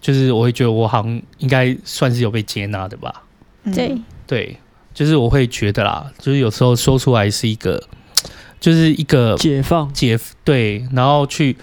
[0.00, 3.24] 就是我会觉得我好像应该算是有被接纳的吧。
[3.74, 4.56] 对，对，
[4.94, 7.82] 就是我会觉得啦，就是有时候说出来是一个，
[8.64, 11.54] 就是一个解放解对，然后去。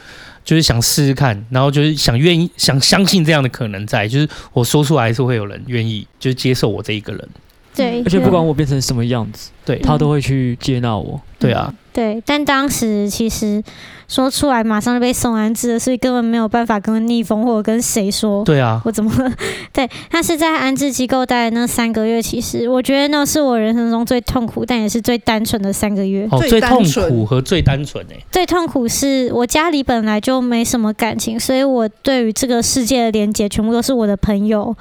[0.44, 7.30] 就是想试试看，然后就是想愿意想相信这样的可能在，就是我说出来是会有人愿意，就是接受我这一个人。
[7.75, 11.19] 对，而且不管我变成什么样子，对，他都会去接纳我。
[11.39, 13.63] 对啊，对，但当时其实。
[14.12, 18.43] 说出来马上就被送安置了，所以根本没有办法跟逆风或者跟谁说。
[18.43, 19.34] 对啊，我怎么了？
[19.71, 26.27] 对，他是在安置机构待的那三个月，其实我觉得那是我人生中最痛苦，但也是最单纯的三个月。
[26.29, 28.17] 哦，最痛苦和最单纯哎。
[28.29, 34.75] 最痛苦是我家里本来就没什么感情，所以我对于这个世界的连接全部都是我的朋友，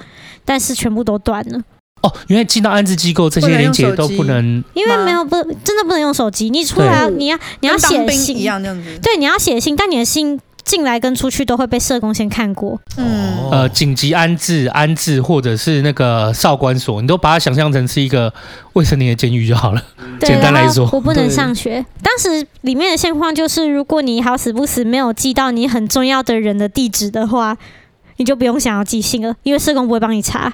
[0.44, 1.62] 但是全部都断了。
[2.02, 6.48] 哦，原来进到安置机构，这些连接都不能，因为没有不真的不能用手机。
[6.48, 12.80] 你出来你要你要写信一样这样子，对，你要写信，但你的信进来跟出去都会被社工先看过。
[12.96, 18.32] 嗯，呃，紧急安置、安置或者是那个少管所，你都把它想象成是一个
[18.74, 19.82] 未成年的监狱就好了。
[20.18, 21.84] 对，简单来说，我不能上学。
[22.02, 27.56] 当时里面的现况就是，如果你好死不死没有寄到你很重要的人的地址的话，
[28.16, 30.52] 你就不用想要寄信了，因为社工不会帮你查。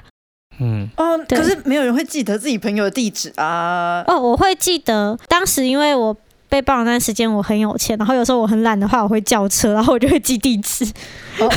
[0.59, 4.03] 嗯哦，可是没有人会记得自己朋友的地址啊。
[4.07, 6.15] 哦，我会记得，当时因为我
[6.49, 10.85] 被报的那段时间我很有钱，然后有时候我很懒的话，我会叫车，然后我就会记地址。
[11.39, 11.47] 哦，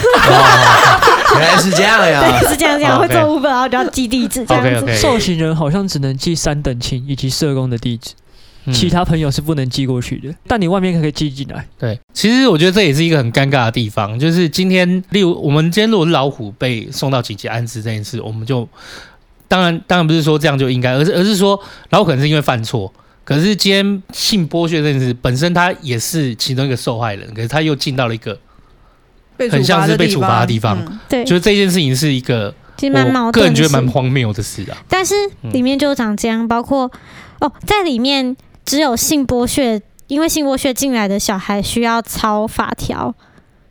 [1.38, 4.94] 原来是这样呀， 对，是这样这样，会做 Uber，然后就要记地址这样子。
[4.96, 8.14] 受刑人好像只能记三等亲以及社工的地址。
[8.72, 11.66] 其他朋友是不能寄过去的，但你外面可以寄进来。
[11.78, 18.68] 对，其实我觉得这也是一个很尴尬的地方，就是今天，例如我们今天如果是老虎被送到紧急安置这件事，我们就
[19.48, 22.92] 当然当然不是说这样就应该，而是而是说老虎可能是因为犯错，
[23.24, 28.38] 可是今天性剥削这件事本身他也是其中一个受害人，可是他又进到了一个
[29.50, 34.76] 很像是被处罚的地方，对，就是这件事情是一个我个人觉得蛮荒谬的事啊。
[34.86, 35.14] 但是
[35.52, 36.92] 里面就长这样，包括
[37.40, 38.36] 哦，在里面。
[38.64, 43.14] 只有性剥削，因为性剥削进来的小孩需要抄法条，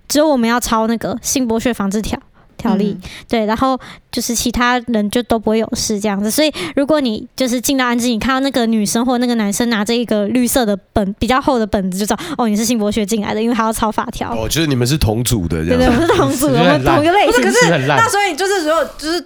[0.08, 2.20] 只有我们要抄那个性剥削防治条
[2.58, 3.80] 条例，嗯、对，然后
[4.12, 6.30] 就是其他人就都不会有事这样子。
[6.30, 14.34] 所以如果你就是进到安置，你看到那个女生或那个男生拿着一个绿色的本，比较厚的本子，就知道哦，你是性剥削进来的，因为他要抄法条。
[14.36, 17.42] 哦，就是你们是同组的，这样对，对对，我们是同组的，我们同一个类 型。
[17.42, 19.26] 可是那所以就是如果，就是。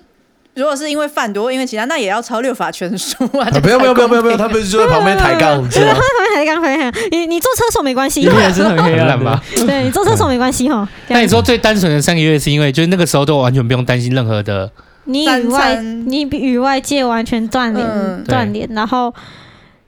[0.55, 3.49] 如果是因为贩毒，因为其他，那也要抄六法全书啊！
[3.61, 5.93] 不用不用不用不用不用，他不是就在旁边抬杠，是吗？
[5.93, 9.41] 他在旁边抬杠抬杠，你你坐车手没关系，你也是很黑暗吧？
[9.55, 10.87] 对，你坐车手没关系哈。
[11.07, 14.71] 那你说最单纯的三个月，是因为就是那个时候都完全不用担心任何的，
[15.05, 19.13] 你与外你与外界完全断联断联，然后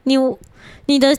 [0.03, 0.17] 你
[0.87, 1.15] 你的。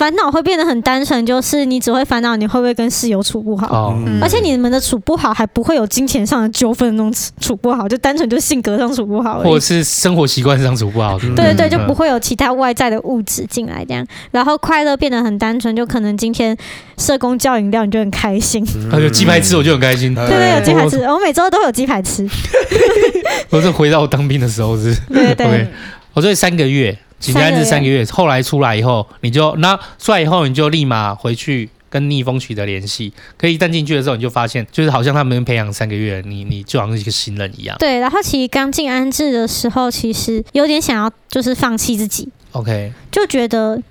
[0.00, 3.94] 烦恼会变得很单纯，就是你只会烦恼你会不会跟室友处不好，哦。
[4.06, 11.18] 嗯、而且你们的处不好还不会有金钱上的纠纷，那种处不好就单纯就性格上处不好，或者是生活习惯上处不好。
[11.18, 11.34] 对。
[11.34, 16.56] 对对，就不会有其他外在的物质进来这样，然后快乐变得很单纯，就可能今天
[16.96, 20.14] 社工叫饮料你就很开心，有鸡排吃我就很开心。
[20.14, 22.26] 对对，有鸡排吃，我每周都有鸡排吃。
[23.50, 25.46] 我是回到我当兵的时候是，对对。
[25.46, 25.68] 对，
[26.14, 26.96] 我这三个月。
[27.20, 33.12] 紧急安置三个月，后来出来以后，你就那出来以后，你就立马回去跟逆风取得联系。
[33.36, 37.76] 可以一旦进去的时候，你就发现，就是好像他们培养三个月，你你就好像一个新人一样。
[37.78, 42.26] 对，然后其实刚进安置的时候，其实有点想要就是放弃自己。
[42.52, 43.82] OK，就觉得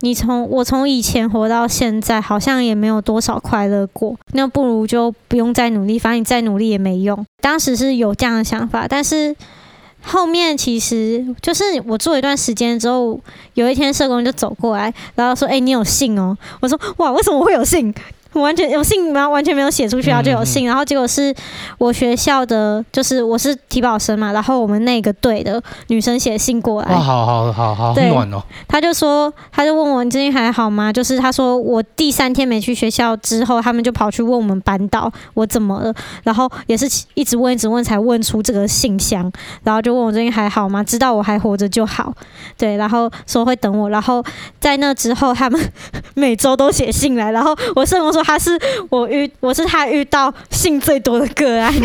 [0.00, 7.26] 你从我从以前活到现在，好像也没有多少快乐过，那不如就不用再努力，反正你再努力也没用。
[7.42, 9.36] 当时是有这样的想法，但是。
[10.06, 13.18] 后面其实就是我做一段时间之后，
[13.54, 17.92] 有一天社工就走过来，然后说：“哎、你有信哦。”我说：“哇，为什么会有信？”
[18.40, 19.30] 完全有信然后？
[19.30, 20.66] 完全没有写出去啊，就有信。
[20.66, 21.34] 然后结果是
[21.78, 26.94] 我学校的，就是我是体保生嘛，然后我们那个队的女生写信过来。
[26.94, 28.42] 哇，好好好好暖哦。
[28.68, 30.92] 他就说，他就问我你最近还好吗？
[30.92, 39.30] 就是他说我第三天没去学校之后，他们就跑去问我们班导我怎么了，然后也是一直问一直问才问出这个信箱，
[39.62, 40.82] 然后就问我最近还好吗？
[40.82, 42.12] 知道我还活着就好。
[42.56, 44.22] 对，然后说会等我，然后
[44.60, 45.60] 在那之后他们
[46.14, 48.24] 每周都写信来，然后我社工说。
[48.24, 48.50] 他是
[48.90, 51.72] 我遇，我是他遇到信最多的个案。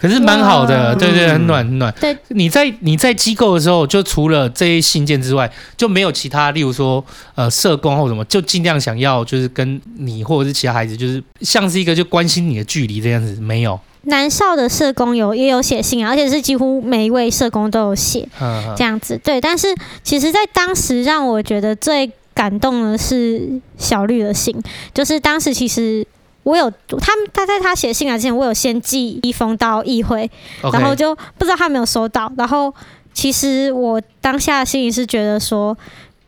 [0.00, 1.94] 可是蛮好的，对对，很暖很暖。
[2.00, 7.04] 对，你在你在机构的时候，就除了这些信件之外，就没有其他，例如说
[7.36, 13.78] 呃社工或什么，就尽量想要就是跟你或者是其他孩子，就是像是一个就关心你的距离这样子，没有。
[14.06, 18.28] 南校的社工有也有写信啊，而且是几乎每一位社工都有写
[18.76, 19.16] 这样子。
[19.22, 19.68] 对，但是
[20.02, 24.54] 其实，在当时让我觉得最感动的是小绿的信，
[24.92, 26.06] 就是当时其实
[26.42, 30.30] 我有他他在他写信来之前，我有先寄一封到议会
[30.62, 30.72] ，Okay.
[30.72, 32.32] 然后就不知道他没有收到。
[32.36, 32.72] 然后
[33.12, 35.76] 其实我当下心里是觉得说，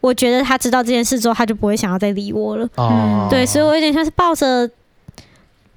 [0.01, 2.69] 我觉得他知道这件事之后，他就不会想要再理我了。
[2.77, 4.71] 哦，对，所以我有点像是抱着。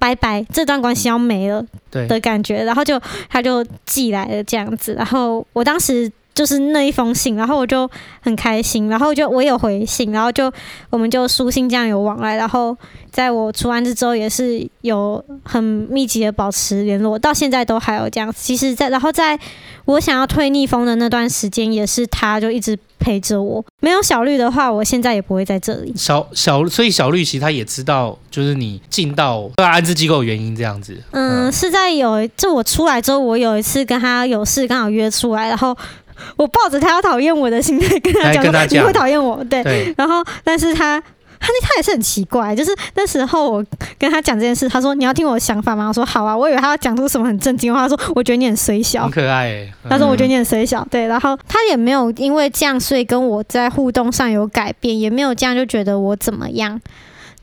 [0.00, 1.60] 拜拜，这段关系要没了
[1.90, 2.96] 的感觉，然后就
[3.28, 10.52] 他就寄来了这样子，然后我当时就是那一封信，然后我就很开心，然后就我有回信，然后就
[10.88, 12.76] 我们就书信这样有往来，然后
[13.10, 18.32] 在我出完之后也是有很密集的保持联络，到现在都还有这样。
[18.36, 19.36] 其实在，在然后在
[19.86, 22.78] 我想要退逆风的那段时间，也是他就一直。
[23.00, 25.94] 陪着我，没有小绿的话，我现在也不会在这里。
[25.96, 31.00] 小小，所以小绿其实他也知道，就是你进到对安置机构的原因这样子。
[31.12, 35.74] 嗯，是在有就我出来之后，我有一次跟他有事刚好约出来，然后
[36.36, 39.62] 我抱着他要讨厌我的心态跟他讲，说你会讨厌我，对。
[39.62, 41.02] 对然后，但是他。
[41.40, 43.64] 他那他也是很奇怪，就是那时候我
[43.96, 45.86] 跟他讲这件事，他说你要听我的想法吗？
[45.86, 49.72] 我说好啊，我以为他要讲出什么很震惊的话，他说我觉得你很衰小，很可爱、欸。
[49.88, 56.80] 他说我觉得你很衰小，对，然后他也没有因为这样，所以跟我在互动上有改变，也没有这样就觉得我怎么样。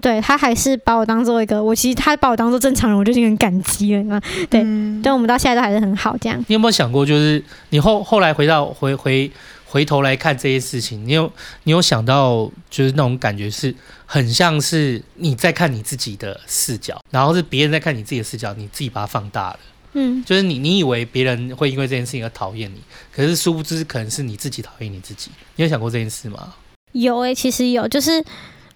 [0.01, 4.19] 对，他还是把我当做一个，我其实他把我当做正常人，我就已经很感激了，你知道？
[4.49, 6.39] 对，嗯、但我们到现在都还是很好这样。
[6.47, 9.31] 你有没有想过，就是你后后来回到回回？
[9.67, 11.29] 回头来看这些事情，你有
[11.63, 19.59] 你有想到，就是那种感觉是很像是你在看你自己的视角，然后是别人在看你自己的视角，你自己把它放大了。
[19.93, 22.79] 嗯，就是你你以为别人会因为这件事情而讨厌你，
[23.13, 25.29] 可是殊不知可能是你自己讨厌你自己。
[25.57, 26.53] 你有想过这件事吗？
[26.93, 28.23] 有诶、欸，其实有，就是。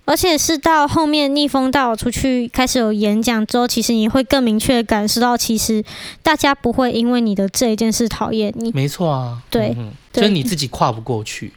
[0.09, 5.83] 而且是到后面逆风带我出去开始有演讲之后，其实你会更明确的感受到，其实
[6.23, 8.71] 大家不会因为你的这一件事讨厌你。
[8.71, 11.53] 没错啊，对，嗯、就是你自己跨不过去，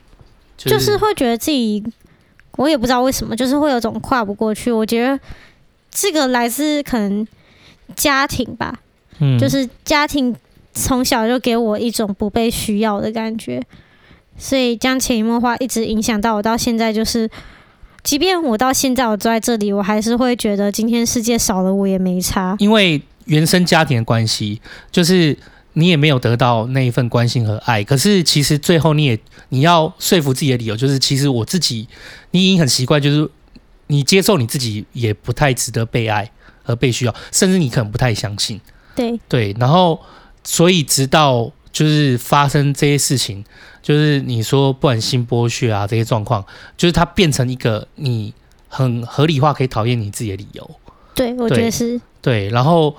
[0.58, 1.82] 就是、就是会觉得自己，
[2.58, 4.70] 我也不知道为什么，就是会有种跨不过去。
[4.70, 5.18] 我觉得
[5.90, 7.26] 这个来自可能
[7.96, 8.80] 家庭吧，
[9.20, 10.36] 嗯，就是家庭
[10.74, 13.62] 从小就给我一种不被需要的感觉，
[14.36, 17.30] 所以将潜移默化一直影响到我到现在，就是。
[18.02, 22.56] 即便我到现在我坐在这里，我还是会觉得今天世界少了我也没差。
[22.58, 24.60] 因为原生家庭的关系，
[24.90, 25.36] 就是
[25.74, 27.84] 你也没有得到那一份关心和爱。
[27.84, 29.18] 可是其实最后你也
[29.50, 31.86] 你要说服自己的理由，就是其实我自己
[32.32, 33.30] 你已经很习惯，就是
[33.86, 36.30] 你接受你自己也不太值得被爱
[36.62, 38.60] 和被需要，甚至你可能不太相信。
[38.96, 40.00] 对对，然后
[40.44, 41.52] 所以直到。
[41.72, 43.44] 就是发生这些事情，
[43.82, 46.44] 就是你说不管心剥削啊这些状况，
[46.76, 48.32] 就是它变成一个你
[48.68, 50.70] 很合理化可以讨厌你自己的理由。
[51.14, 52.00] 对，我觉得是。
[52.20, 52.96] 对，然后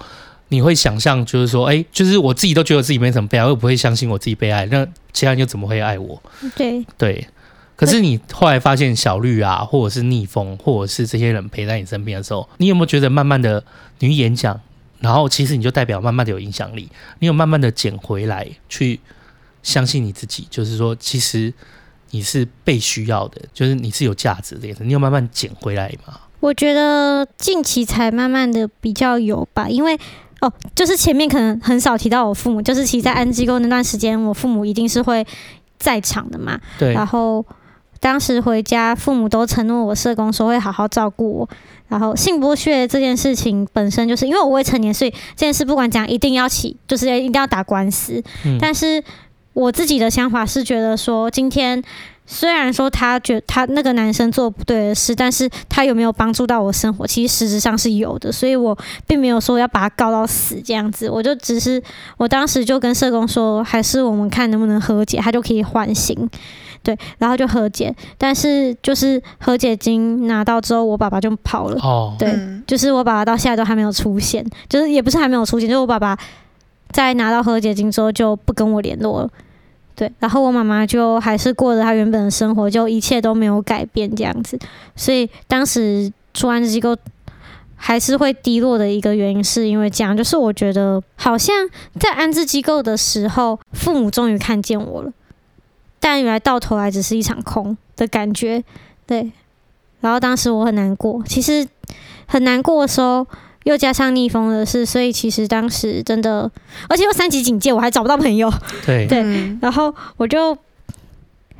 [0.49, 6.21] 你会想象，就是说，哎，就是我自己都觉得自己没什么被爱，我也不会相信我自己被爱，那其他人又怎么会爱我？
[6.55, 7.27] 对对。
[7.75, 13.63] 可是你后来发现小绿啊，或者是逆风，或者是这些人陪在你身边的时候，你有没有觉得慢慢的
[13.99, 14.61] 你去演讲？
[15.03, 16.89] 然后其实你就代表慢慢的有影响力，
[17.19, 18.99] 你有慢慢的捡回来，去
[19.61, 21.53] 相信你自己，就是说其实
[22.11, 26.21] 你是被需要的，就是你是有价值的，你有慢慢捡回来吗？
[26.39, 29.99] 我觉得近期才慢慢的比较有吧，因为
[30.41, 35.25] 哦，就是前面可能很少提到我父母，就是其实在安机构那段时间，我父母一定是会
[35.77, 36.59] 在场的嘛。
[36.77, 36.93] 对。
[36.93, 37.45] 然后
[38.03, 41.49] 当时回家，父母都承诺我社工说会好好照顾我。
[41.87, 48.21] 然后性剥削这件事情本身就是因为我未成年，所以这件事不管讲一定要起，就是一定要打官司。
[48.45, 48.57] 嗯。
[48.59, 49.01] 但是
[49.53, 51.81] 我自己的想法是觉得说，今天
[52.25, 58.29] 虽然说他觉他那个男生做不对的事，但是他有没有帮助到我生活，其实实质上是有的。
[58.29, 61.81] 所以我并没有说要把他告到死这样子，我就只是
[62.17, 66.29] 我当时就跟社工说，还是我们看能不能和解，他就可以缓刑。
[66.83, 71.79] 对，然后就和解，但是就是和解金拿到之后，我爸爸就跑了。
[71.81, 76.17] 哦，对，就是我爸爸到现在都还没有出现，就是也不是还没有出现，就是我爸爸
[76.91, 79.29] 在拿到和解金之后就不跟我联络了。
[79.95, 84.59] 对，然后我妈妈就还是过着她原本的生活，就一切都没有改变这样子。
[84.95, 86.97] 所以当时出安置机构
[87.75, 91.55] 还是会低落的一个原因，是因为这样，就是我觉得好像
[91.99, 95.11] 在安置机构的时候，父母终于看见我了。
[96.05, 98.61] 但原来到头来只是一场空的感觉，
[99.07, 99.31] 对。
[100.01, 101.65] 然后当时我很难过，其实
[102.25, 103.25] 很难过的时候，
[103.63, 106.51] 又加上逆风的事，所以其实当时真的，
[106.89, 108.51] 而且又三级警戒，我还找不到朋友。
[108.85, 110.57] 对对，然后我就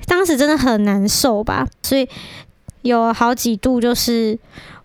[0.06, 2.06] 当时真的很难受吧，所以
[2.82, 4.38] 有好几度就是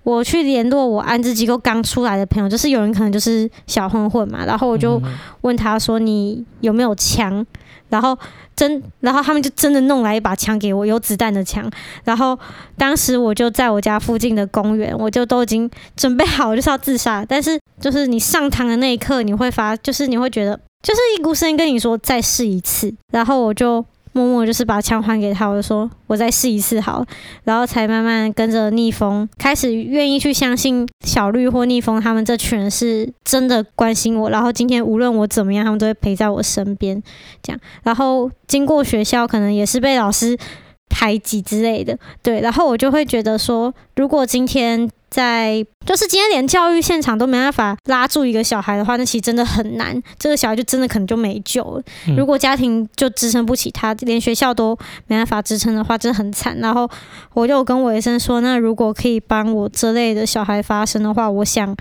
[0.04, 5.02] 我去联络我安置机构刚出来的朋友，就是有人可能就是小混混嘛，然后我就
[5.40, 7.44] 问他说：“你有没有枪？”
[7.88, 8.18] 然后。
[8.58, 11.70] 真，然后他们就真的弄来一把枪给我，有子弹的枪。
[12.02, 12.36] 然后
[12.76, 17.24] 当时我就在我家附近的公园，我就都已经准备好就是要自杀。
[17.24, 22.92] 但是就是你上膛的那一刻，你会发，就是你会觉得，就是一股声音跟你说再试一次。
[23.12, 23.84] 然后我就。
[24.18, 27.04] 默默就是把枪还给他，我就说我再试一次好，
[27.44, 37.02] 然后才慢慢跟着逆风开始愿意去相信小绿或逆风他们这群人是真的关心我，然后今天无论我怎么样，他们都会陪在我身边，
[37.42, 37.60] 这样。
[37.84, 40.36] 然后经过学校，可能也是被老师
[40.88, 44.90] 排挤之类的，对，然后我就会觉得说，如果今天。
[45.10, 49.98] 在就是今天连教育现场都没办法拉住一个小孩的话，那其实真的很难。
[50.18, 51.82] 这个小孩就真的可能就没救了。
[52.14, 54.76] 如果家庭就支撑不起他，连学校都
[55.06, 56.54] 没办法支撑的话，真的很惨。
[56.58, 56.86] 然后
[57.32, 61.74] 我就跟我医生说，那如果可以帮我这类的小孩发声的话，我想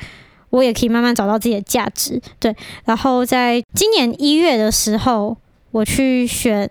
[0.52, 2.22] 我也可以慢慢找到自己的价值。
[2.40, 2.56] 对，
[2.86, 5.36] 然后在今年一月的时候，
[5.72, 6.70] 我去选。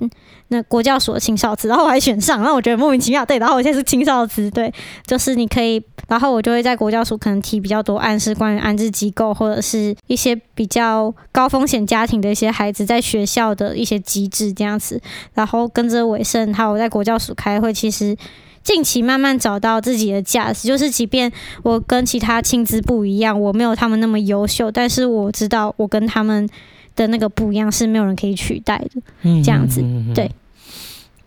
[0.49, 3.27] 那国教署的青少资，然后我还选上，然后我觉得莫名其妙。
[3.27, 4.73] 对，然后我现在是青少资，对，
[5.05, 15.01] 就是你可以，然后我就会在国教署可能提比较多案，是关于安置机构或者是一些比较高风险家庭的一些孩子在学校的一些机制这样子。
[15.35, 18.17] 然后跟着伟盛，还有在国教署开会，其实
[18.63, 21.33] 近期慢慢找到自己的价值，就是即便
[21.65, 26.49] 我跟其他青资不一样，我没有他们那么优秀，但是我知道我跟他们。
[26.97, 29.83] 的那个不一样是没有人可以取代的，嗯这样子，
[30.15, 30.29] 对，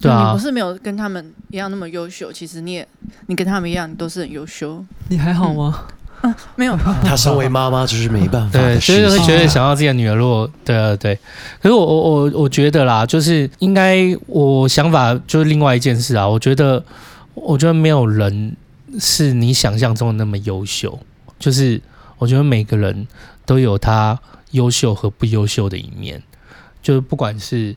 [0.01, 2.88] 对啊，你不是没有跟他们一样那么优秀，其实你也，
[3.28, 4.84] 你跟他们一样，你都是很优秀。
[5.09, 5.86] 你还好吗？
[6.24, 6.76] 嗯，没有。
[7.05, 11.15] 他身为妈妈就是没办法，对，所以就会觉得想要自己的女儿如果，对啊，对。
[11.61, 16.28] 可是我我我我觉得啦，就是应该我想法就是另外一件事啊。
[16.28, 16.84] 我觉得
[17.36, 18.55] 我觉得没有人
[18.99, 20.99] 是你想象中的那么优秀，
[21.38, 21.80] 就是
[22.17, 23.07] 我觉得每个人
[23.45, 24.20] 都有他。
[24.51, 26.21] 优秀和不优秀的一面，
[26.81, 27.75] 就是不管是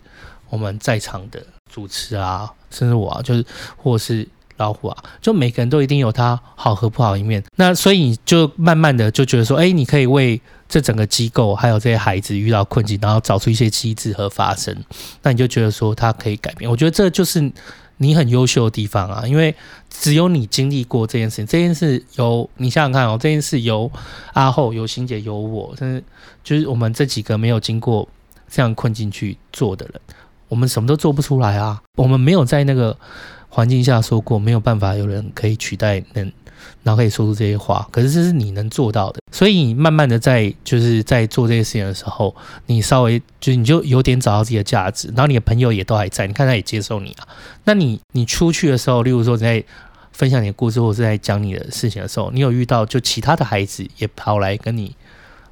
[0.48, 3.44] 我们在场的主持啊，甚至我啊，就是
[3.76, 7.42] 或是老虎啊，就每个人都一定有他好和不好一面。
[7.56, 14.76] 那所以你就慢慢的就觉得说，哎，你可以为这整个机构还有这些孩子遇到困境，然后找出一些机制和发生。
[15.22, 16.70] 那你就觉得说，他可以改变。
[16.70, 17.52] 我觉得这就是。
[18.02, 19.54] 你很优秀的地方啊，因为
[19.88, 21.46] 只有你经历过这件事情。
[21.46, 23.88] 这件事由你想想看哦，这件事由
[24.32, 26.04] 阿后、由欣姐、由我，甚至
[26.42, 28.08] 就是我们这几个没有经过
[28.48, 30.00] 这样困境去做的人，
[30.48, 31.80] 我们什么都做不出来啊。
[31.96, 32.98] 我们没有在那个
[33.48, 36.32] 环境下说过，没有办法有人可以取代能。
[36.82, 42.34] 然后可以说出这些话，可是这是你能做到的，所以你慢慢的在就是在做这些事情的时候，
[42.66, 47.28] 你稍微就你就有点找到自己的价值，然后你的朋友也都还在，你看他也接受你啊。
[47.64, 49.64] 那你你出去的时候，例如说你在
[50.12, 54.94] 分享你的故事，或者是在讲你的事情的时候，你有遇到就其他的孩子也跑来跟你。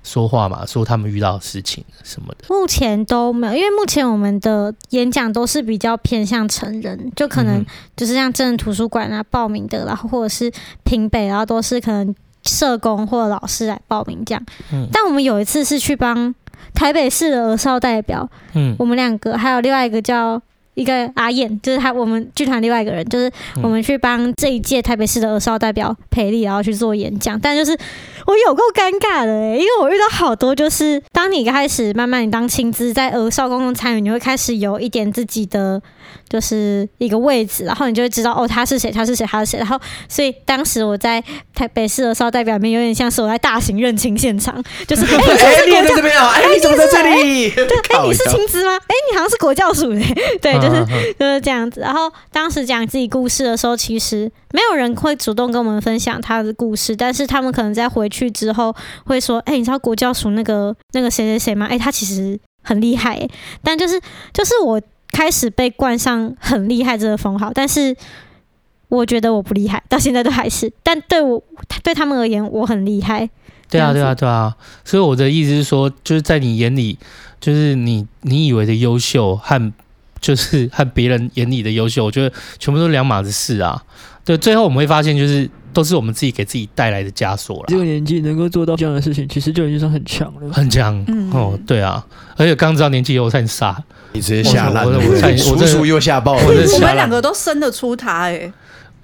[0.03, 7.64] 说话嘛，说他们遇到的事情什么的，目前都没有，因为目前我们的演讲都是比较偏向成人，就可能
[7.96, 10.51] 就是像真人图书馆啊报名的，然后或者是
[10.84, 14.42] 平北，然后都是可能社工或者老师来报名这样。
[14.72, 16.34] 嗯，但我们有一次是去帮
[16.74, 20.40] 台北市的儿少代表，嗯，我们两个还有另外一个叫。
[20.74, 23.30] 一个阿燕，就是他，我们剧团另外一个人，就是
[23.62, 27.38] 我们去帮这一届台北市的儿少代表培力，然后去做演讲。
[27.38, 27.76] 但就是
[28.26, 35.82] 我有够尴尬的欸，因为我遇到好多，就是当你开始慢慢你当青资在儿少公共参与，你会开始有一点自己的。
[36.31, 39.59] 就是一个位置，然后你就会知道哦，他是谁，他是谁，他是谁。
[39.59, 39.78] 然后，
[40.09, 41.20] 所以当时我在
[41.53, 44.55] 台北市的时候代表面，有点像是我在大型认亲现场，
[44.87, 46.31] 就 是哎，你在这边啊？
[46.33, 47.51] 哎，你怎么在这里？
[47.51, 48.76] 对，哎，你是青资吗？
[48.76, 50.01] 哎，你好像是国教署的，
[50.41, 50.87] 对，就是
[51.18, 51.81] 就是这样子。
[51.81, 58.72] 然后当时讲自己故事的时候，其实没有人会主动跟我们分享他的故事，但是他们可能在回去之后
[59.05, 61.66] 会说，哎，你知道国教署那个那个谁谁谁吗？
[61.68, 63.28] 哎，他其实很厉害，
[63.64, 64.01] 但就是
[64.33, 64.81] 就是我。
[65.12, 67.96] 开始被冠上很厉害这个封号，但是
[68.88, 70.72] 我觉得我不厉害，到现在都还是。
[70.82, 71.42] 但对我
[71.82, 73.28] 对他们而言，我很厉害。
[73.68, 74.56] 对啊，对啊，对啊。
[74.84, 76.98] 所以我的意思是说，就是在你眼里，
[77.40, 79.72] 就是你你以为的优秀和
[80.20, 83.80] 就是和别人眼里的优秀，我觉得全部都是两码子事啊。
[84.24, 87.64] 对，最后我们会发现，就是都是我们自己给自己带来的枷锁了。
[87.68, 90.52] 这个年纪能够做到这样的事情，其实就已经算很强了。
[90.52, 92.04] 很强，嗯，哦，对啊。
[92.36, 93.82] 而且刚知道年纪又很傻。
[94.12, 96.42] 你直接吓烂了，我我叔叔又吓爆了。
[96.44, 98.52] 我们两个都生得出他哎，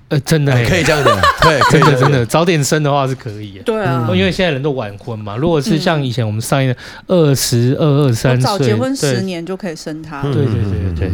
[0.09, 3.63] 呃，真的可以这样讲，对，真的真的早点生的话是可以。
[3.65, 5.37] 对啊，因为现在人都晚婚嘛。
[5.37, 6.75] 如果是像以前我们上一
[7.07, 10.23] 二十二二三岁，早结婚十年就可以生他。
[10.23, 11.13] 对对对对，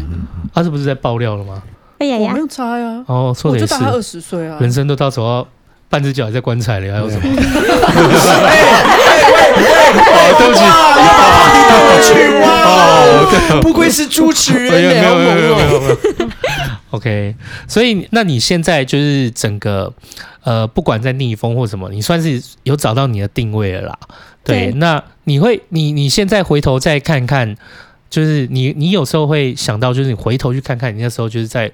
[0.55, 1.63] 他是不是在爆料了吗？
[2.03, 3.05] 哎呀呀，我没有差呀。
[3.07, 3.75] 哦，说的也是。
[3.75, 4.59] 我就大他二十岁啊。
[4.61, 5.47] 人生都到走到
[5.89, 7.23] 半只脚还在棺材里，还有什么？
[7.23, 7.31] 对
[10.49, 10.61] 不起，
[12.13, 13.61] 去哇！
[13.61, 15.97] 不愧是主持人，没有没有没有没有。
[16.91, 17.37] OK，
[17.69, 19.93] 所以那你现在就是整个
[20.43, 23.97] 呃，不管在逆风或什么，你算是有找到你的定位了啦。
[24.43, 27.57] 对，对那你会你你现在回头再看看，
[28.13, 31.73] 就是你你有时候会想到，就是你回头去看看你那时候就是在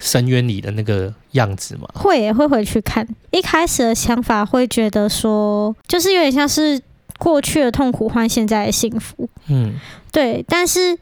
[0.00, 1.88] 深渊里的那个样子吗？
[1.94, 6.82] 会也会回去看，一开始的想法会觉得说，就是有点像是
[7.18, 9.28] 过去的痛苦换现在的幸福。
[9.46, 9.74] 嗯，
[10.10, 10.98] 对，但是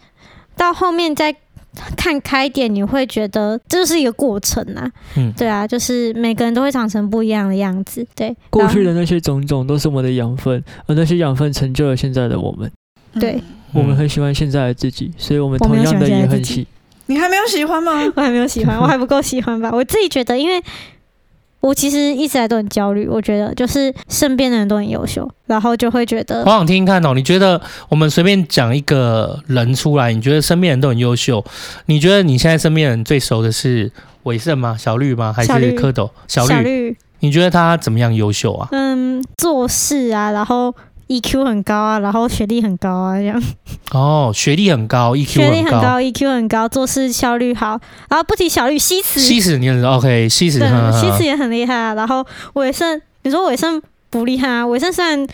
[0.55, 1.35] 到后面再。
[1.97, 4.89] 看开点，你会觉得这是一个过程啊。
[5.16, 8.07] 嗯，对啊，就是每个人都会长成不一样的样子。
[8.14, 12.70] 对，过去的那些种种都是我们的养分，而那些养分成就了现在的我们。
[13.18, 13.43] 对，
[13.74, 16.66] 我们很喜欢现在的自己，所以我们同样的也很喜。
[17.06, 17.92] 你还没有喜欢吗？
[18.16, 19.70] 我还没有喜欢， 我还不够喜欢吧？
[19.72, 20.62] 我自己觉得，因为。
[21.60, 26.42] 我其实一直来都很焦虑，我觉得就是身边的人都很优秀，然后就会觉得。
[26.42, 27.58] 我想听听看哦，你觉得
[27.88, 31.42] 我们随便讲一个人出来，你觉得身边人都很优秀，
[31.86, 33.90] 你觉得你现在身边人最熟的是
[34.24, 34.76] 伟盛吗？
[34.78, 35.32] 小绿吗？
[35.34, 36.10] 还是蝌蚪？
[36.28, 36.48] 小绿。
[36.50, 36.94] 小绿。
[37.20, 38.68] 你觉得他怎么样优秀啊？
[38.72, 40.74] 嗯，做事啊，然后。
[41.09, 43.42] EQ 很高啊，然后学历很高啊，这样。
[43.92, 47.80] 哦，学历很高，EQ 学历很高，EQ 很高，做事效率好。
[48.09, 51.94] 然后不提小绿，西辞，西辞你很 OK，西辞，对，西辞也很厉害啊。
[51.94, 52.24] 然后
[52.55, 53.80] 尾盛，你说尾盛
[54.11, 54.66] 不厉害啊？
[54.66, 55.26] 尾盛虽然。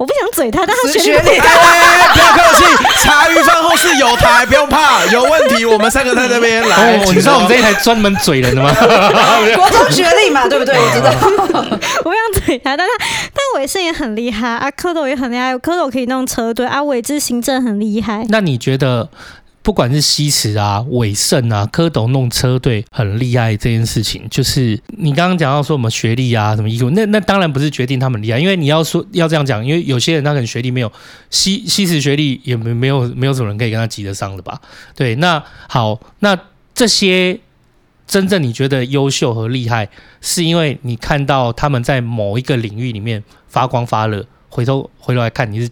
[0.00, 1.46] 我不想嘴他，但他学历，不
[2.18, 2.64] 要客气，
[3.02, 6.96] 茶余饭后是有台，不用怕，有问题我们三个在那边来。
[7.04, 8.72] 你知道我们这一台专门嘴人的吗？
[9.54, 10.74] 国中学历嘛，对不对？
[10.74, 11.10] 我知道。
[12.02, 18.24] 我不想嘴他，但他但伟盛也很厉害啊，蝌蚪也很厉害，蝌蚪可以弄车队啊，伟志行政很厉害。
[18.30, 19.10] 那你觉得？
[19.62, 30.90] 不管是西池啊、伟盛啊、蝌蚪弄车队很厉害这件事情，就是你刚刚讲到说我们学历啊、什么 EQ，那那当然不是决定他们厉害，因为你要说要这样讲，因为有些人他可能学历没有
[31.28, 34.60] 西西池学历也没没有没有什么人可以跟他及得上的吧？
[34.96, 36.38] 对，那好，那
[36.74, 37.38] 这些
[38.06, 39.90] 真正你觉得优秀和厉害，
[40.22, 45.68] 是因为你看到他们在某一个领域里面发光发热，回头回头来看你是。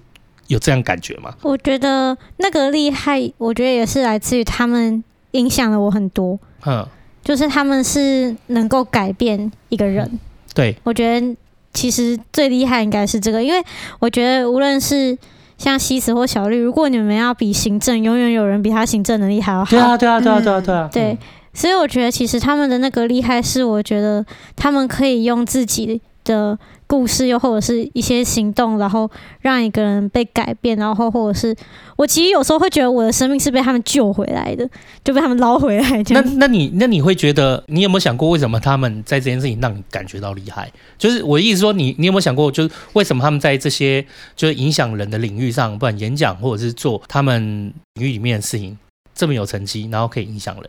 [0.49, 1.35] 有这样感觉吗？
[1.43, 6.39] 我觉得那个厉害，我觉得也是来自于他们影响了我很多。
[6.67, 6.85] 嗯，
[7.23, 10.05] 就是他们是能够改变一个人。
[10.11, 10.19] 嗯、
[10.55, 11.37] 对，我觉得
[11.73, 13.63] 其实最厉害应该是这个，因为
[13.99, 15.17] 我觉得无论是
[15.59, 19.71] 像西辞或小绿，如果你们要比行政，永远有人比他行政能力还要好。
[19.71, 20.91] 对啊，对啊，对啊，对啊，对啊。
[20.91, 21.19] 对，
[21.53, 24.25] 所以我觉得其实他们的那个厉害是，我觉得
[24.57, 26.59] 他们可以用自己的。
[26.89, 29.09] 故事又或者是一些行动，然后
[29.43, 31.55] 让一个人被改变，然后或者是
[31.97, 34.69] 我其实有时候会觉得我的生命是被他们救回来的，
[35.05, 36.03] 就被他们捞回来。
[36.09, 40.73] 那那你那你会觉得你有没有想过为什么他们在这件事情让你感觉到厉害？
[40.97, 44.03] 就是我的意思说，你你有没有想过，就是为什么他们在这些
[44.35, 48.79] 就是影响人的领域上，不管演讲或者是做他们领域里面的事情
[49.15, 50.65] 这么有成绩，然后可以影响人？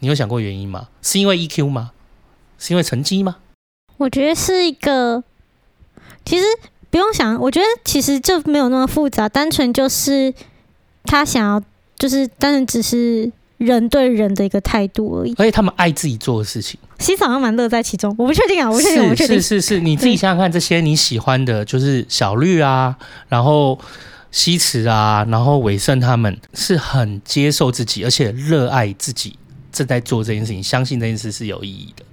[0.00, 0.88] 你有想过原因吗？
[1.00, 1.92] 是因为 EQ 吗？
[2.58, 3.36] 是因为成绩吗？
[3.98, 5.22] 我觉得是一个。
[6.24, 6.44] 其实
[6.90, 10.32] 不用想，我觉得其实就没有那么复杂，单纯就是
[11.04, 11.62] 他想要，
[11.98, 15.34] 就是单纯只是人对人的一个态度而已。
[15.38, 18.14] 而且他们爱自己做的事情，西辞好像蛮乐在其中。
[18.18, 19.36] 我不确定啊，我不确定，我不确定。
[19.40, 22.96] 是是是，你自己想想看，这些你喜欢的，就是小绿啊，
[23.28, 23.78] 然后
[24.30, 29.36] 西池啊，然后伟盛他们是很接受自己，而且热爱自己
[29.72, 32.04] 正在做这件事情，相信这件事是有意义的。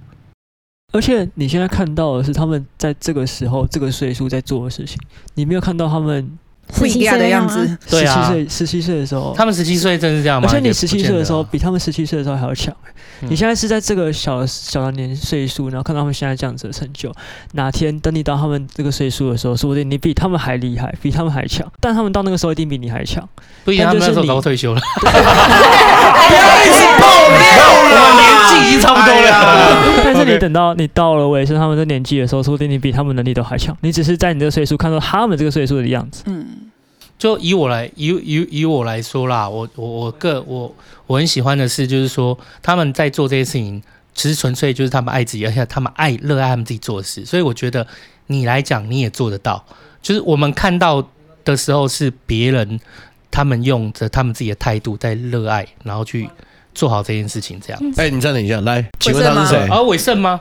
[0.92, 5.00] 而且你现在看到的是他们在这个时候、这个岁数在做的事情，
[5.34, 6.38] 你没有看到他们
[6.76, 7.78] 不一样的样子。
[7.88, 10.48] 对啊十七岁，十七岁的时候，他们十七岁真是这样吗？
[10.50, 12.74] 而且你十七岁的时候，比他们十七岁的时候还要强。
[13.20, 17.12] 你现在是在这个小小的年岁数，然后看到他们现在这样子的成就，
[17.52, 21.64] 哪天等你到他们这个岁数的时候，说不定你比他们还厉害，比他们还强。
[21.80, 23.26] 但他们到那个时候一定比你还强。
[23.64, 24.80] 不一定，他们那时候早退休了。
[25.00, 27.06] 不要一直爆
[27.38, 30.02] 料，我们年纪已经差不多了。
[30.02, 33.76] 但是你等到你到了伟盛他们这年纪的时候，说不定你比他们能力都还强。
[33.82, 36.24] 你只是在你这个岁数看到他们这个岁数的样子。
[36.26, 36.46] 嗯。
[37.22, 40.74] 就以我来以以以我来说啦，我我我个我
[41.06, 43.80] 我很喜欢的是，就是说他们在做这些事情，
[44.12, 47.24] 其实纯粹就是他们爱自己，而且他们爱热爱他们自己做的事。
[47.24, 47.86] 所以我觉得
[48.26, 49.64] 你来讲你也做得到。
[50.02, 51.08] 就是我们看到
[51.44, 52.80] 的时候是别人
[53.30, 56.28] 他们用着他们自己的态度在热爱，然后去
[56.74, 57.60] 做好这件事情。
[57.64, 57.80] 这样。
[57.98, 59.68] 哎，你暂停一下，来，请问他是谁？
[59.68, 60.40] 啊，伟盛吗？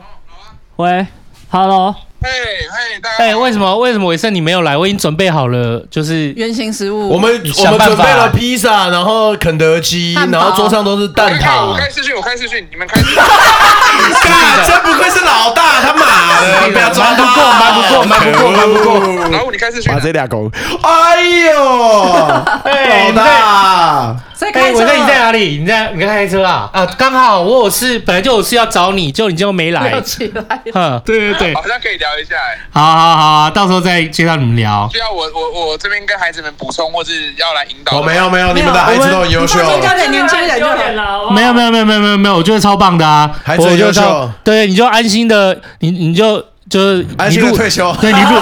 [0.77, 1.05] 喂
[1.51, 1.93] ，Hello。
[2.24, 3.15] 嘿，嘿，大家。
[3.17, 3.76] 哎，为什么？
[3.80, 4.78] 为什么伟盛你没有来？
[4.78, 7.09] 我已经准备好了，就是原型食物。
[7.09, 11.65] 我们我们准备了披萨，然后肯德基，然后桌上都是蛋挞。
[11.65, 13.01] 我开视讯，我开视讯，你们开。
[13.01, 16.69] 真不愧是老大，他妈的！
[16.72, 19.30] 不要装不过，瞒不过，瞒不过，瞒不过。
[19.32, 19.91] 然后，你开视讯。
[19.91, 20.51] 把这俩狗。
[20.84, 24.15] 哎呦，老大。
[24.53, 25.59] 哎，伟盛你在哪里？
[25.59, 25.91] 你在？
[25.93, 26.69] 你在开车啊？
[26.74, 29.99] 啊，刚好我有事，本来就有事要找你，就你就没来。
[30.01, 30.61] 起来。
[30.74, 31.53] 嗯，对对对。
[31.53, 32.36] 好像可以聊一下。
[32.72, 34.89] 好好好啊，到时候再介绍你们聊。
[34.91, 37.99] 需要我我我这边跟孩子们补充，或是要来引导？
[37.99, 39.59] 哦，没有没有，你们的孩子都很优秀。
[39.82, 41.32] 交给年轻人就好了。
[41.32, 44.30] 没有没有没有没有没有没有，我觉得超棒的啊，孩子优秀。
[44.43, 47.93] 对，你就安心的，你你就就是安心的退休。
[48.01, 48.36] 对，你路，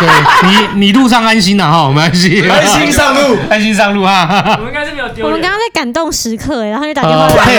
[0.00, 0.08] 对
[0.42, 2.48] 你你路上安心的哈，没关系。
[2.48, 4.56] 安心上路，安心上路哈。
[4.58, 5.26] 我们应该是没有丢。
[5.26, 7.58] 我们刚刚在感动时刻哎，然后就打电话来。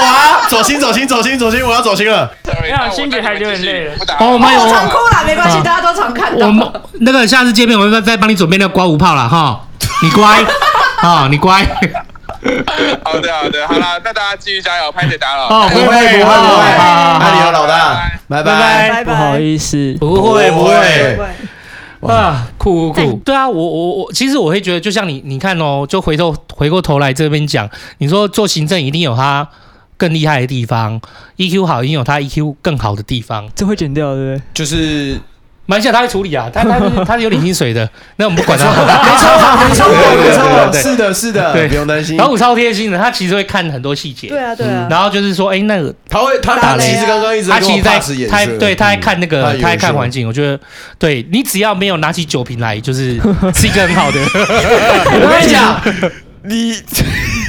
[0.00, 2.30] 哇，走心走心走心走心，我要走心了。
[2.62, 3.92] 没有，心姐还流眼泪了。
[4.18, 6.46] 哦，我们有常哭了，没关系，大家都常看到。
[6.46, 6.66] 我们
[7.00, 9.60] 那个下次见面，我们再帮你准备那个刮胡泡了哈。
[10.02, 10.42] 你乖，
[11.02, 11.66] 啊，你乖。
[13.04, 15.48] 好的好的，好了，那大家继续加油，拍谢打扰。
[15.48, 21.18] 哦，不会不会不会，爱你哦，老大，拜拜拜拜，不好意思，不会不会。
[22.00, 23.20] 啊，酷酷酷！
[23.24, 27.68] 对啊，我我我，其实我会觉得，就像你，你看哦，就回头回过头来这边讲，
[27.98, 29.48] 你说做行政一定有他
[29.96, 31.00] 更厉害的地方
[31.38, 34.42] ，EQ 好一定有他 EQ 更好的地方，这会剪掉对不对？
[34.54, 35.18] 就是。
[35.70, 38.64] 蛮像他会处理啊，他他 他是有领薪水的，那我们不管他。
[38.64, 42.16] 没错没错没错， 是的是的，对，不用担心。
[42.16, 44.28] 老虎超贴心的，他其实会看很多细节。
[44.28, 44.86] 对啊对啊。
[44.88, 48.00] 然后就是说，哎，那个他会他他其实刚刚一直他其实在
[48.30, 50.58] 他对他在看那个他在看环境，我觉得
[50.98, 53.20] 对你只要没有拿起酒瓶来，就是
[53.54, 54.18] 是一个很好的。
[54.24, 55.78] 我跟你讲。
[56.44, 56.72] 你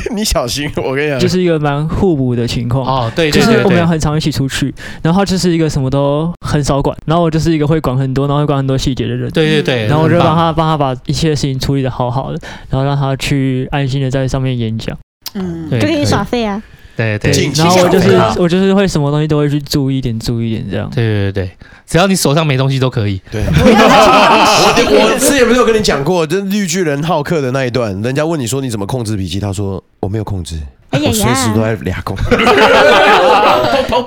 [0.15, 3.11] 你小心，我跟你讲，就是一个蛮互补的情况哦。
[3.15, 9.29] 对，就是我们俩很常一起出去，然后就是一个什么都很少管，然后我就是一个会管很多，然后会管很多细节的人。
[9.31, 12.39] 对对对，然后我就帮他帮他把一切事情处理的好好的，
[12.69, 14.97] 然后让他去安心的在上面演讲。
[15.33, 16.61] 嗯，就可以耍废啊。
[16.99, 20.89] 对对，然后我就是我就是会什么东西都会去注意一点，注意一点这样。
[20.93, 21.49] 对对对，
[21.87, 23.21] 只要你手上没东西都可以。
[23.31, 30.59] 对， 我我之前不是有跟你讲过，就是绿巨人浩克的那一段，人家问你说你怎么控制脾气，他说我没有控制，
[30.91, 32.17] 我随时都在俩攻。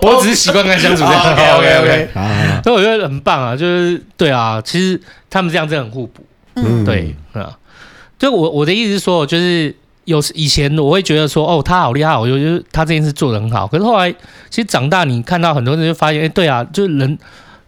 [0.03, 1.33] 我只是习惯跟他相处这样。
[1.33, 2.09] OK OK OK，
[2.63, 6.23] 所以我觉得很棒啊，就是对啊，其实他们这样真的很互补。
[6.57, 7.57] 嗯，对啊，
[8.19, 9.75] 就我我的意思是说，就是。
[10.05, 13.67] 有以前我会觉得说哦，他好厉害，我就觉得他这件事做得很好。
[13.67, 14.11] 可是后来
[14.51, 17.19] 其实长大，你看到很多人就发现，哎，对啊，就是人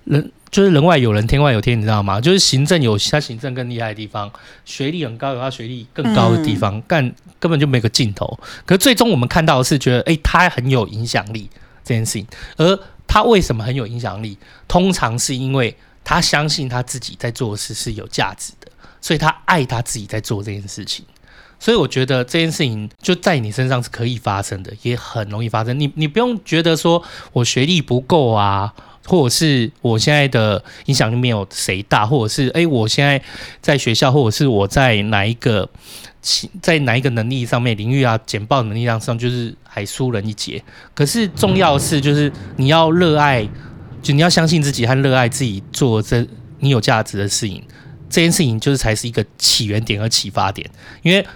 [0.04, 2.20] 人就是人外有人，天外有天，你知道吗？
[2.20, 4.30] 就是行政有他行政更厉害的地方，
[4.64, 8.38] 学历很高有他学历更高的地方，干根本就没个尽头。
[8.66, 11.48] 可是最终我们看到的是觉得，哎，他很有影响力
[11.84, 12.26] 这件事情。
[12.56, 14.36] 而他为什么很有影响力？
[14.66, 18.68] 通常是因为他相信他自己在做的事是有价值的，
[19.00, 21.04] 所以他爱他自己在做这件事情。
[21.64, 25.80] 所以我觉得这件事情就在你身上是可以发生的，也很容易发生。
[25.80, 27.02] 你你不用觉得说
[27.32, 28.70] 我学历不够啊，
[29.06, 33.18] 或者是我现在的影响力没有谁大，或者是诶，我现在
[33.62, 35.66] 在学校，或者是我在哪一个
[36.60, 40.62] 在哪一个能力上面领域啊，简报能力上就是还输人一截。
[40.92, 43.48] 可是重要的是，就是你要热爱，
[44.02, 46.26] 就你要相信自己和热爱自己做这
[46.58, 47.64] 你有价值的事情。
[48.10, 51.26] 这件事情就是才是一个起源点和启发点，因为。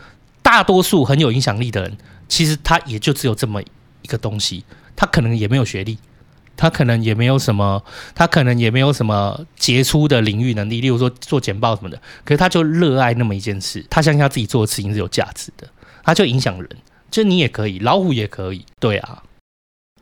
[0.48, 4.64] 大多数很有影响力的人，其实他也就只有这么一个东西，
[4.96, 5.98] 他可能也没有学历，
[6.56, 7.84] 他可能也没有什么，
[8.14, 12.00] 他可能也没有什么杰出的领域能力，例如说做简报什么的。
[12.24, 15.68] 可是他就热爱那么一件事，他相信他自己做的事情是有价值的，
[16.02, 16.70] 他就影响人。
[17.10, 19.22] 就你也可以，老虎也可以，对啊。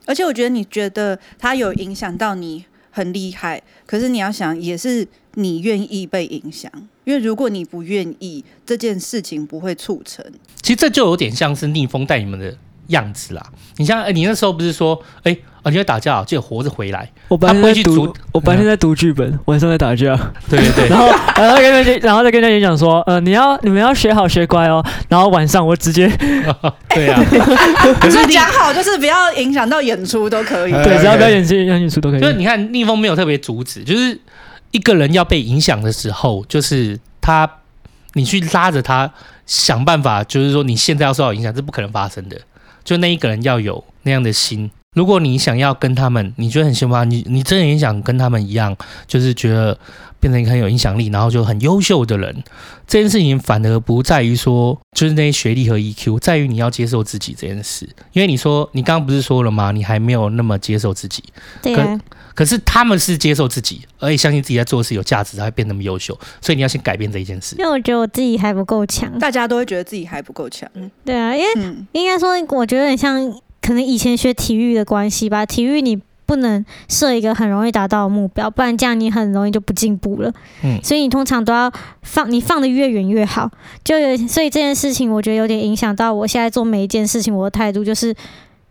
[0.07, 2.66] 而且我觉得，你觉得他有影响到你
[2.97, 6.72] 很厉害，可是你要想，也是你愿意被影响。
[7.05, 10.24] 因为如果你不愿意，这件事情不会促成。
[10.62, 12.57] 其实这就有点像是逆风带你们的
[12.89, 13.43] 样子啦。
[13.76, 17.11] 你像，你那时候不是说，哎、欸，啊，你会打架，就活着回来。
[17.28, 20.16] 我白天在读，我白天在读剧本，晚上在打架。
[20.49, 20.89] 对对对。
[20.95, 21.07] 然后，
[21.37, 24.84] 然后跟大家，然后再跟大家讲说，呃，你要你们要学好学乖哦。
[25.09, 26.09] 然后晚上我直接，
[26.89, 27.22] 对啊。
[28.01, 30.72] 可是讲好就是不要影响到演出都可以。
[30.72, 32.20] 对，只要不要演戏，让演出都可以。
[32.20, 34.20] 就是你看逆风没有特别阻止，就是。
[34.72, 37.49] 一个人要被影响的时候，就是他，
[38.12, 39.11] 你去拉着他
[39.47, 42.37] 想办法，就是说你现在要受到影响，这不可能发生的。
[42.87, 48.74] 就那一个人要有那样的心，如果你想要跟他们，你觉得很喜欢，你你真的也想跟他们一样，
[49.09, 49.76] 就是觉得
[50.20, 52.45] 变成一个很有影响力，然后就很优秀的人，
[52.87, 57.89] 这件事情反而不在于说就是那些学历和 EQ，在于你要接受自己这件事。
[58.12, 59.72] 因为你说你刚刚不是说了吗？
[59.72, 61.24] 你还没有那么接受自己。
[61.61, 62.01] 对啊。
[62.37, 66.16] 可是他们是接受自己，而且相信自己在做的事有价值，才会变那么优秀。
[66.41, 67.57] 所以你要先改变这一件事。
[67.59, 70.70] 因为我觉得我自己还不够强，大家都会觉得自己还不够强。
[71.05, 73.32] 对啊，因为应该说，我觉得很像
[73.62, 75.47] 可能以前学体育的关系吧。
[75.47, 80.30] 体育你不能设一个很容易达到的目标，不然这样你很容易就不进步了。
[80.62, 81.72] 嗯，所以你通常都要
[82.03, 83.51] 放，你放的越远越好。
[83.82, 88.14] 就有，所以这件事情我觉得有点影响到我现在做每一件事情我的态度，就是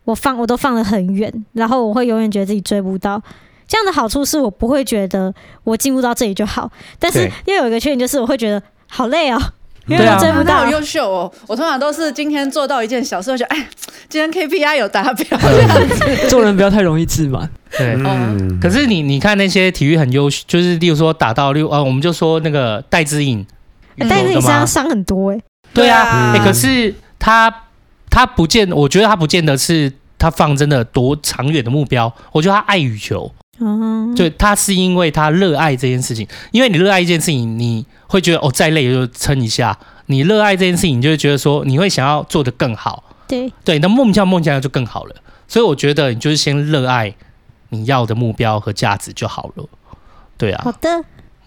[0.03, 3.20] 我放我都放得很远，然后我会永远觉得自己追不到。
[3.68, 9.41] 这样的好处是我不会觉得我进步到这里就好，但是又有一个缺点就是我会觉得好累哦，
[9.88, 10.57] 因为我追不到。
[10.57, 11.32] 好优秀哦！
[11.47, 13.68] 我通常都是今天做到一件小事，我觉得哎，
[14.07, 16.28] 今天 KPI 有达标这样子。
[16.30, 17.49] 做人不要太容易自满。
[17.78, 18.59] 对，嗯。
[18.59, 23.45] 可是你你看那些体育很优秀，就是例如说打到六啊，我们就说那个戴资颖，
[23.97, 25.39] 戴资颖身上伤很多哎。
[25.74, 27.53] 对啊，哎，可是他
[28.09, 33.32] 他不见，我觉得他不见得是他放真的多长远的目标，我觉得他爱羽球。
[33.60, 39.78] 嗯，就，他是因为他热爱这件事情，因为你热爱一件事情，你会觉得哦，再累就撑一下。
[40.08, 43.03] 你热爱这件事情，你就会觉得说，你会想要做得更好。
[43.28, 45.16] 对对，那梦想梦想就更好了。
[45.47, 47.16] 所以我觉得你就是先热爱
[47.70, 49.66] 你要的目标和价值就好了。
[50.38, 50.89] 对啊，好的，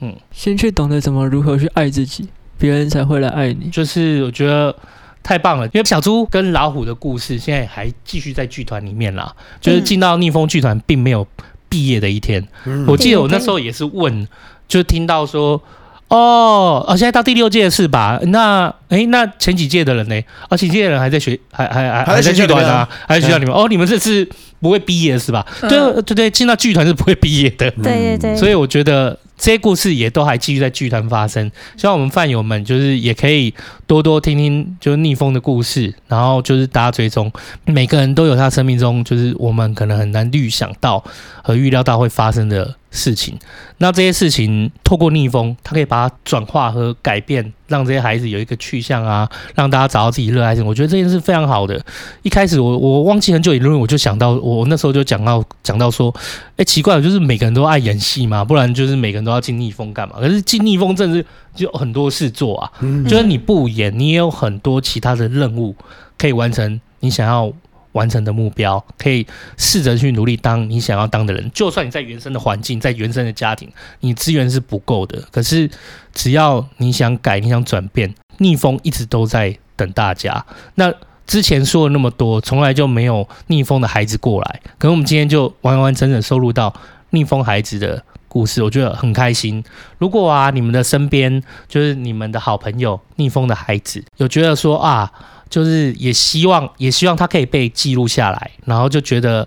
[0.01, 2.27] 嗯，先去懂得怎么如何去爱自己，
[2.59, 3.69] 别人才会来爱你。
[3.71, 4.75] 就是我觉得
[5.23, 11.27] 太棒了，因为小猪跟老虎的故事现在还继续在剧团里面啦，就是进到逆风剧团并没有。
[11.69, 14.27] 毕业的一天，嗯、我记得我那时候也是问，
[14.67, 15.63] 就听到说，
[16.09, 18.19] 哦，啊，现在到第六届是吧？
[18.29, 20.17] 那，哎，那前几届的人呢？
[20.17, 23.55] 啊、哦，前几届的人还在学，还还还还在剧团啊，还在学校里面。
[23.55, 24.29] 哦，你们这次
[24.61, 25.47] 不会毕业是吧？
[25.63, 27.71] 嗯、对对对，进到剧团是不会毕业的。
[27.71, 28.37] 对对对。
[28.37, 29.19] 所以我觉得。
[29.39, 33.55] 这些故事也都还继续在剧团发生，希望我们饭友们就是也可以
[33.87, 37.33] 多多听听，就是逆风的故事，然后就是大家追踪，
[37.65, 41.03] 每个人都有他生命中就是我们可能很难预想到
[41.43, 43.39] 和预料到会发生的事情。
[43.79, 50.67] 那这些事情透过逆风，他可以把它转化和改变，让这些孩子有一个去向啊，让大家找到自己热爱性。
[50.67, 51.81] 我觉得这件事非常好的。
[52.23, 56.15] 一开始我我忘记很久以前，我就想到，我那时候就讲到讲到说，
[56.57, 60.17] 哎，奇怪，就是每个人都爱演戏嘛，不然就是每个人都要进逆风干嘛？
[60.19, 62.71] 可是进逆风真的是就很多事做啊，
[63.07, 65.77] 就是你不演，你也有很多其他的任务
[66.17, 67.53] 可以完成，你想要。
[67.93, 69.27] 完成的目标，可以
[69.57, 71.51] 试着去努力当你想要当的人。
[71.55, 73.71] 就算你在原生的环境，在原生的家庭，
[74.01, 75.71] 你资源是不够的，可是
[76.13, 80.45] 只要你想改，你想转变，逆风一直都在等大家。
[80.75, 80.93] 那
[81.27, 86.75] 之前说了那么多，从来就没有逆风的孩子过来，可能我们今天就完完整整收录到
[87.11, 89.65] 逆风孩子的故事，我觉得很开心。
[89.99, 95.11] 如果啊，你们的身边就是你们的好朋友，逆风的孩子，有觉得说啊。
[95.51, 99.47] 就是也希望，也希望他可以被记录下来，然后就觉得，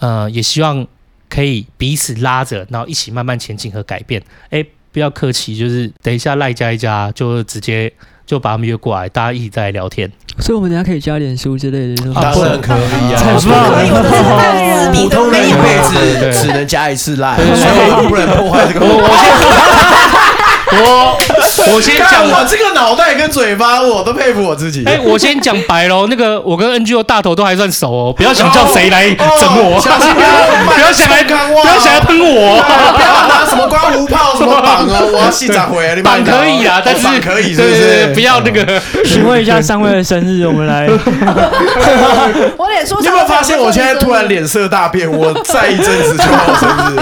[0.00, 0.86] 呃，也希望
[1.28, 4.22] 可以彼此拉着，然后一起慢慢前进和改变。
[4.50, 7.92] 哎，不要客气，就是等一下赖加一加，就直接
[8.24, 10.10] 就把他们约过来，大家一起再来聊天。
[10.38, 13.22] 所以，我们等下可以加脸书之类的，当然可以啊。
[14.92, 18.84] 普通人一辈子只能加一次赖，所以不能破坏这个。
[18.84, 19.24] 我我先
[22.10, 24.84] 讲，我这个脑袋跟嘴巴，我都佩服我自己。
[24.86, 29.24] 哎，我先讲白喽，那个我跟 NGO 大头都还算熟哦，不要想叫谁来整
[29.64, 32.56] 我， 不要想来看我，不要想来喷我，
[32.94, 38.06] 不要拿什么刮胡泡什么绑哦， 我要洗澡回来，你绑可以啊，但是可以是不是？
[38.14, 40.86] 不要那个，询问一下三位的生日，我们来。
[42.56, 45.06] 我脸书，你有没有发现我现在突然脸色大变？
[45.10, 46.98] 我再一阵子就过生日，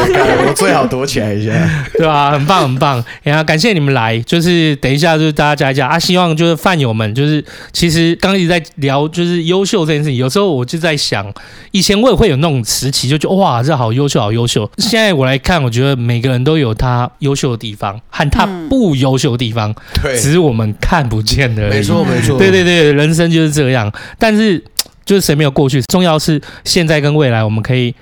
[0.47, 1.53] 我最好躲起来一下，
[1.97, 2.31] 对吧？
[2.33, 5.97] 很棒很棒，然后感谢你们来，就是等一下，就是大家加一加啊。
[5.97, 7.43] 希望就是饭友们，就是
[7.73, 10.19] 其实刚刚一直在聊，就是优秀这件事情。
[10.19, 11.33] 有时候我就在想，
[11.71, 14.69] 以前我也会有那种时期，就觉得哇，这好优秀，好优秀。
[14.79, 21.75] 现在我来看，我觉得每个人都有他优秀的地方和他不优秀的地方，对，只是我们看不见的而已。
[21.75, 23.89] 没错，没错，对对对，人生就是这样。
[24.19, 24.61] 但是
[25.05, 27.95] 就是谁没有过去，重要是现在跟未来，我们可以。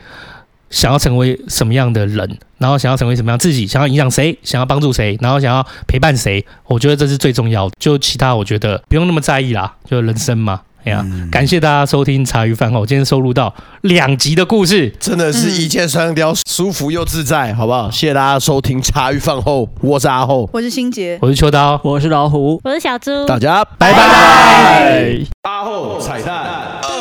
[0.72, 7.74] 想要成为什么样的人，然后想要成为什么样自己，想要影响谁，想要帮助谁，然后想要陪伴谁，我觉得这是最重要的。
[7.78, 9.74] 就其他，我觉得不用那么在意啦。
[9.84, 17.90] 就人生嘛，哎呀，嗯、感谢大家收听茶余饭后，今天收录到两集的故事，真的是一箭双雕，舒服又自在，好不好？
[17.90, 23.98] 谢谢大家收听茶余饭后，我是阿厚，我是欣洁，我是秋刀，我是老虎，我是小猪，大家拜拜。
[23.98, 26.91] 拜拜阿厚彩蛋。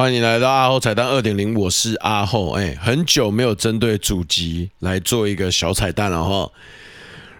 [0.00, 2.52] 欢迎来到阿厚彩蛋二点零，我是阿厚。
[2.52, 6.50] 哎，很久没有针对主集来做一个小彩蛋了哈。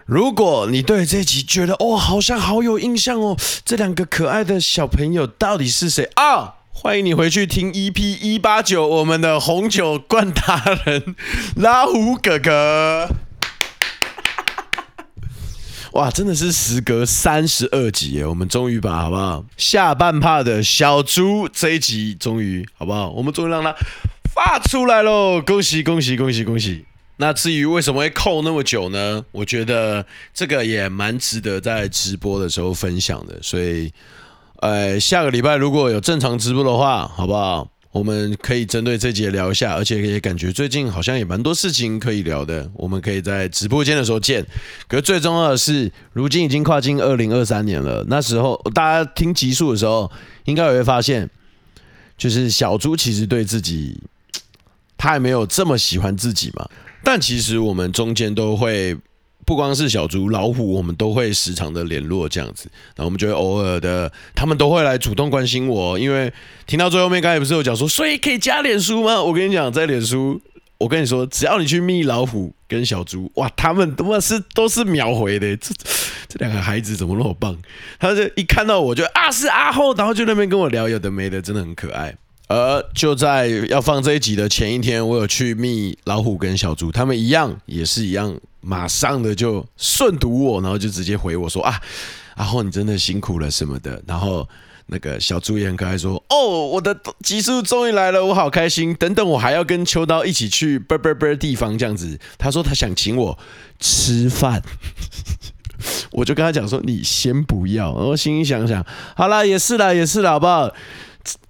[0.05, 3.35] 如果你对这集觉得哦，好像好有印象哦，
[3.65, 6.57] 这两个可爱的小朋友到底是谁啊？
[6.71, 11.15] 欢迎你回去听 EP 一八九，我们的红酒灌达人
[11.55, 13.09] 老虎哥哥。
[15.93, 23.09] 哇，真的是时隔三十二集耶，我们终于把好不好下半趴的小猪这一集终于好不好？
[23.09, 23.75] 我们终于让它
[24.33, 25.41] 发出来喽！
[25.41, 26.85] 恭喜恭喜恭喜恭喜！
[27.17, 29.25] 那至于为什么会扣那么久呢？
[29.33, 33.91] 我觉得这个也蛮值得在直播的时候分享的，所以
[34.61, 37.67] 呃，下个礼拜如果有正常直播的话，好不好？
[37.91, 42.69] 我们可以针对这节聊一下，而且也感觉最近好像也蛮多事情可以聊的。
[42.73, 44.45] 我们可以在直播间的时候见。
[44.87, 48.05] 可是最重要的是，如今已经跨进二零二三年了。
[48.07, 50.09] 那时候大家听集数的时候，
[50.45, 51.29] 应该也会发现，
[52.17, 54.01] 就是小猪其实对自己，
[54.97, 56.69] 他也没有这么喜欢自己嘛。
[57.03, 58.97] 但其实我们中间都会。
[59.45, 65.97] 不光是小猪、老虎，我们都会时常的联络这样子，然后我们就会偶尔的，他们都会来主动关心我。
[65.99, 66.31] 因为
[66.65, 69.21] 听到最后面，刚才不是有讲说，所以可以加脸书吗？
[69.21, 70.41] 我跟你讲， 在脸书，
[70.77, 75.55] 我跟你说，只要你去密老虎跟小猪，哇，他们他妈是都是秒回的。
[75.57, 75.73] 这
[76.27, 77.57] 这两个孩子怎么那么棒？
[77.99, 82.15] 他就一看到我就啊是阿后，然后就那边跟我聊有的没的，真的很可爱。
[82.51, 88.37] 而就在要放这一集的前一天，我有去密老虎跟小猪，他们一样也是一样。
[88.63, 91.81] 马上的就顺读我，然后就直接回我说啊，
[92.37, 93.99] 然后你真的辛苦了什么的。
[94.05, 94.47] 然后
[94.85, 98.93] 那个小猪也很可爱说，哦，我的集数终于来了，我好开心。
[98.93, 102.19] 等等，我还要跟秋刀一起去啵啵啵地方这样子。
[102.37, 103.39] 他说他想请我
[103.79, 104.61] 吃饭，
[106.13, 107.85] 我就跟他讲说你先不要。
[107.97, 108.85] 然后心里想想，
[109.15, 110.71] 好啦，也是啦，也是啦，好不好？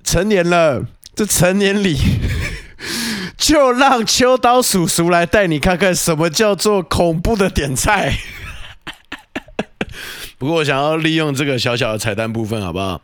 [0.03, 1.97] 成年了，这成年礼。
[3.37, 8.19] 就让秋刀叔叔来带你看看什么叫做恐怖的点菜。
[10.37, 13.01] 不过我想要利用这个小小的彩蛋部分，好不好？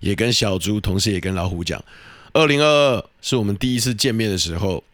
[0.00, 1.82] 也跟小猪，同时也跟老虎讲，
[2.32, 4.84] 二零二二是我们第一次见面的时候，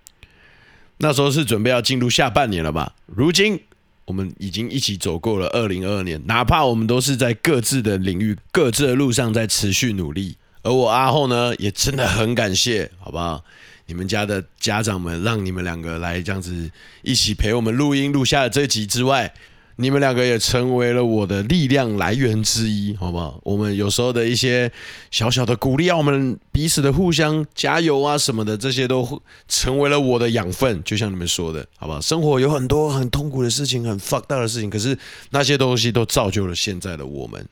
[0.99, 2.95] 那时候是准备要进入下半年了吧？
[3.07, 3.61] 如今
[4.05, 10.37] 我们已经一起走过了二零二二年，哪怕我们都是在各自的领域、各自的路上在持续努力，
[10.67, 13.45] 而我阿后呢，也真的很感谢，好不好？
[13.87, 16.69] 你们家的家长们让你们两个来这样子
[17.03, 19.33] 一起陪我们录音录下了这集之外，
[19.77, 23.39] 你们两个也成为了我的力量来源之一，好不好？
[23.45, 24.69] 我们有时候的一些
[25.13, 30.83] 小小的鼓励，让我们彼此的互相加油啊什么的，这些都成为了我的养分。
[30.83, 32.01] 就像你们说的，好不好？
[32.01, 34.99] 生活有很多很痛苦的事情，很 fuck 大的事情，可是
[35.31, 37.47] 那些东西都造就了现在的我们。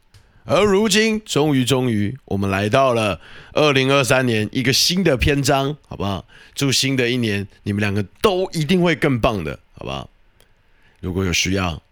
[0.47, 3.19] 而如今，终于，终于，我们来到了
[3.53, 6.27] 二零二三年一个新的篇章，好不好？
[6.55, 10.11] 祝新的一年，你们两个都一定会更棒的，好不好？
[11.01, 11.83] 如果有需要，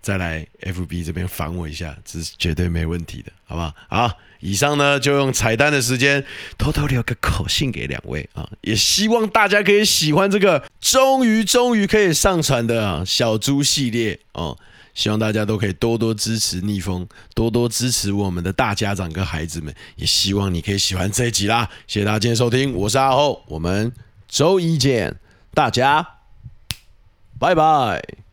[0.00, 3.74] 再来 FB 这边烦我一下，这是绝对没问题的，好不好？
[3.88, 6.24] 好，以上呢，就用彩蛋的时间
[6.56, 14.56] 偷偷留个口信给两位啊，也希望大家可以喜欢这个终于，终于可以上传的小猪系列哦。
[14.96, 19.72] 希望大家都可以多多支持逆风，多多支持我们的大家长跟孩子们。
[19.94, 21.70] 也希望你可以喜欢这一集啦！
[21.86, 23.92] 谢谢大家今天收听，我是阿厚，我们
[24.26, 25.14] 周一见，
[25.52, 26.14] 大家
[27.38, 28.25] 拜拜。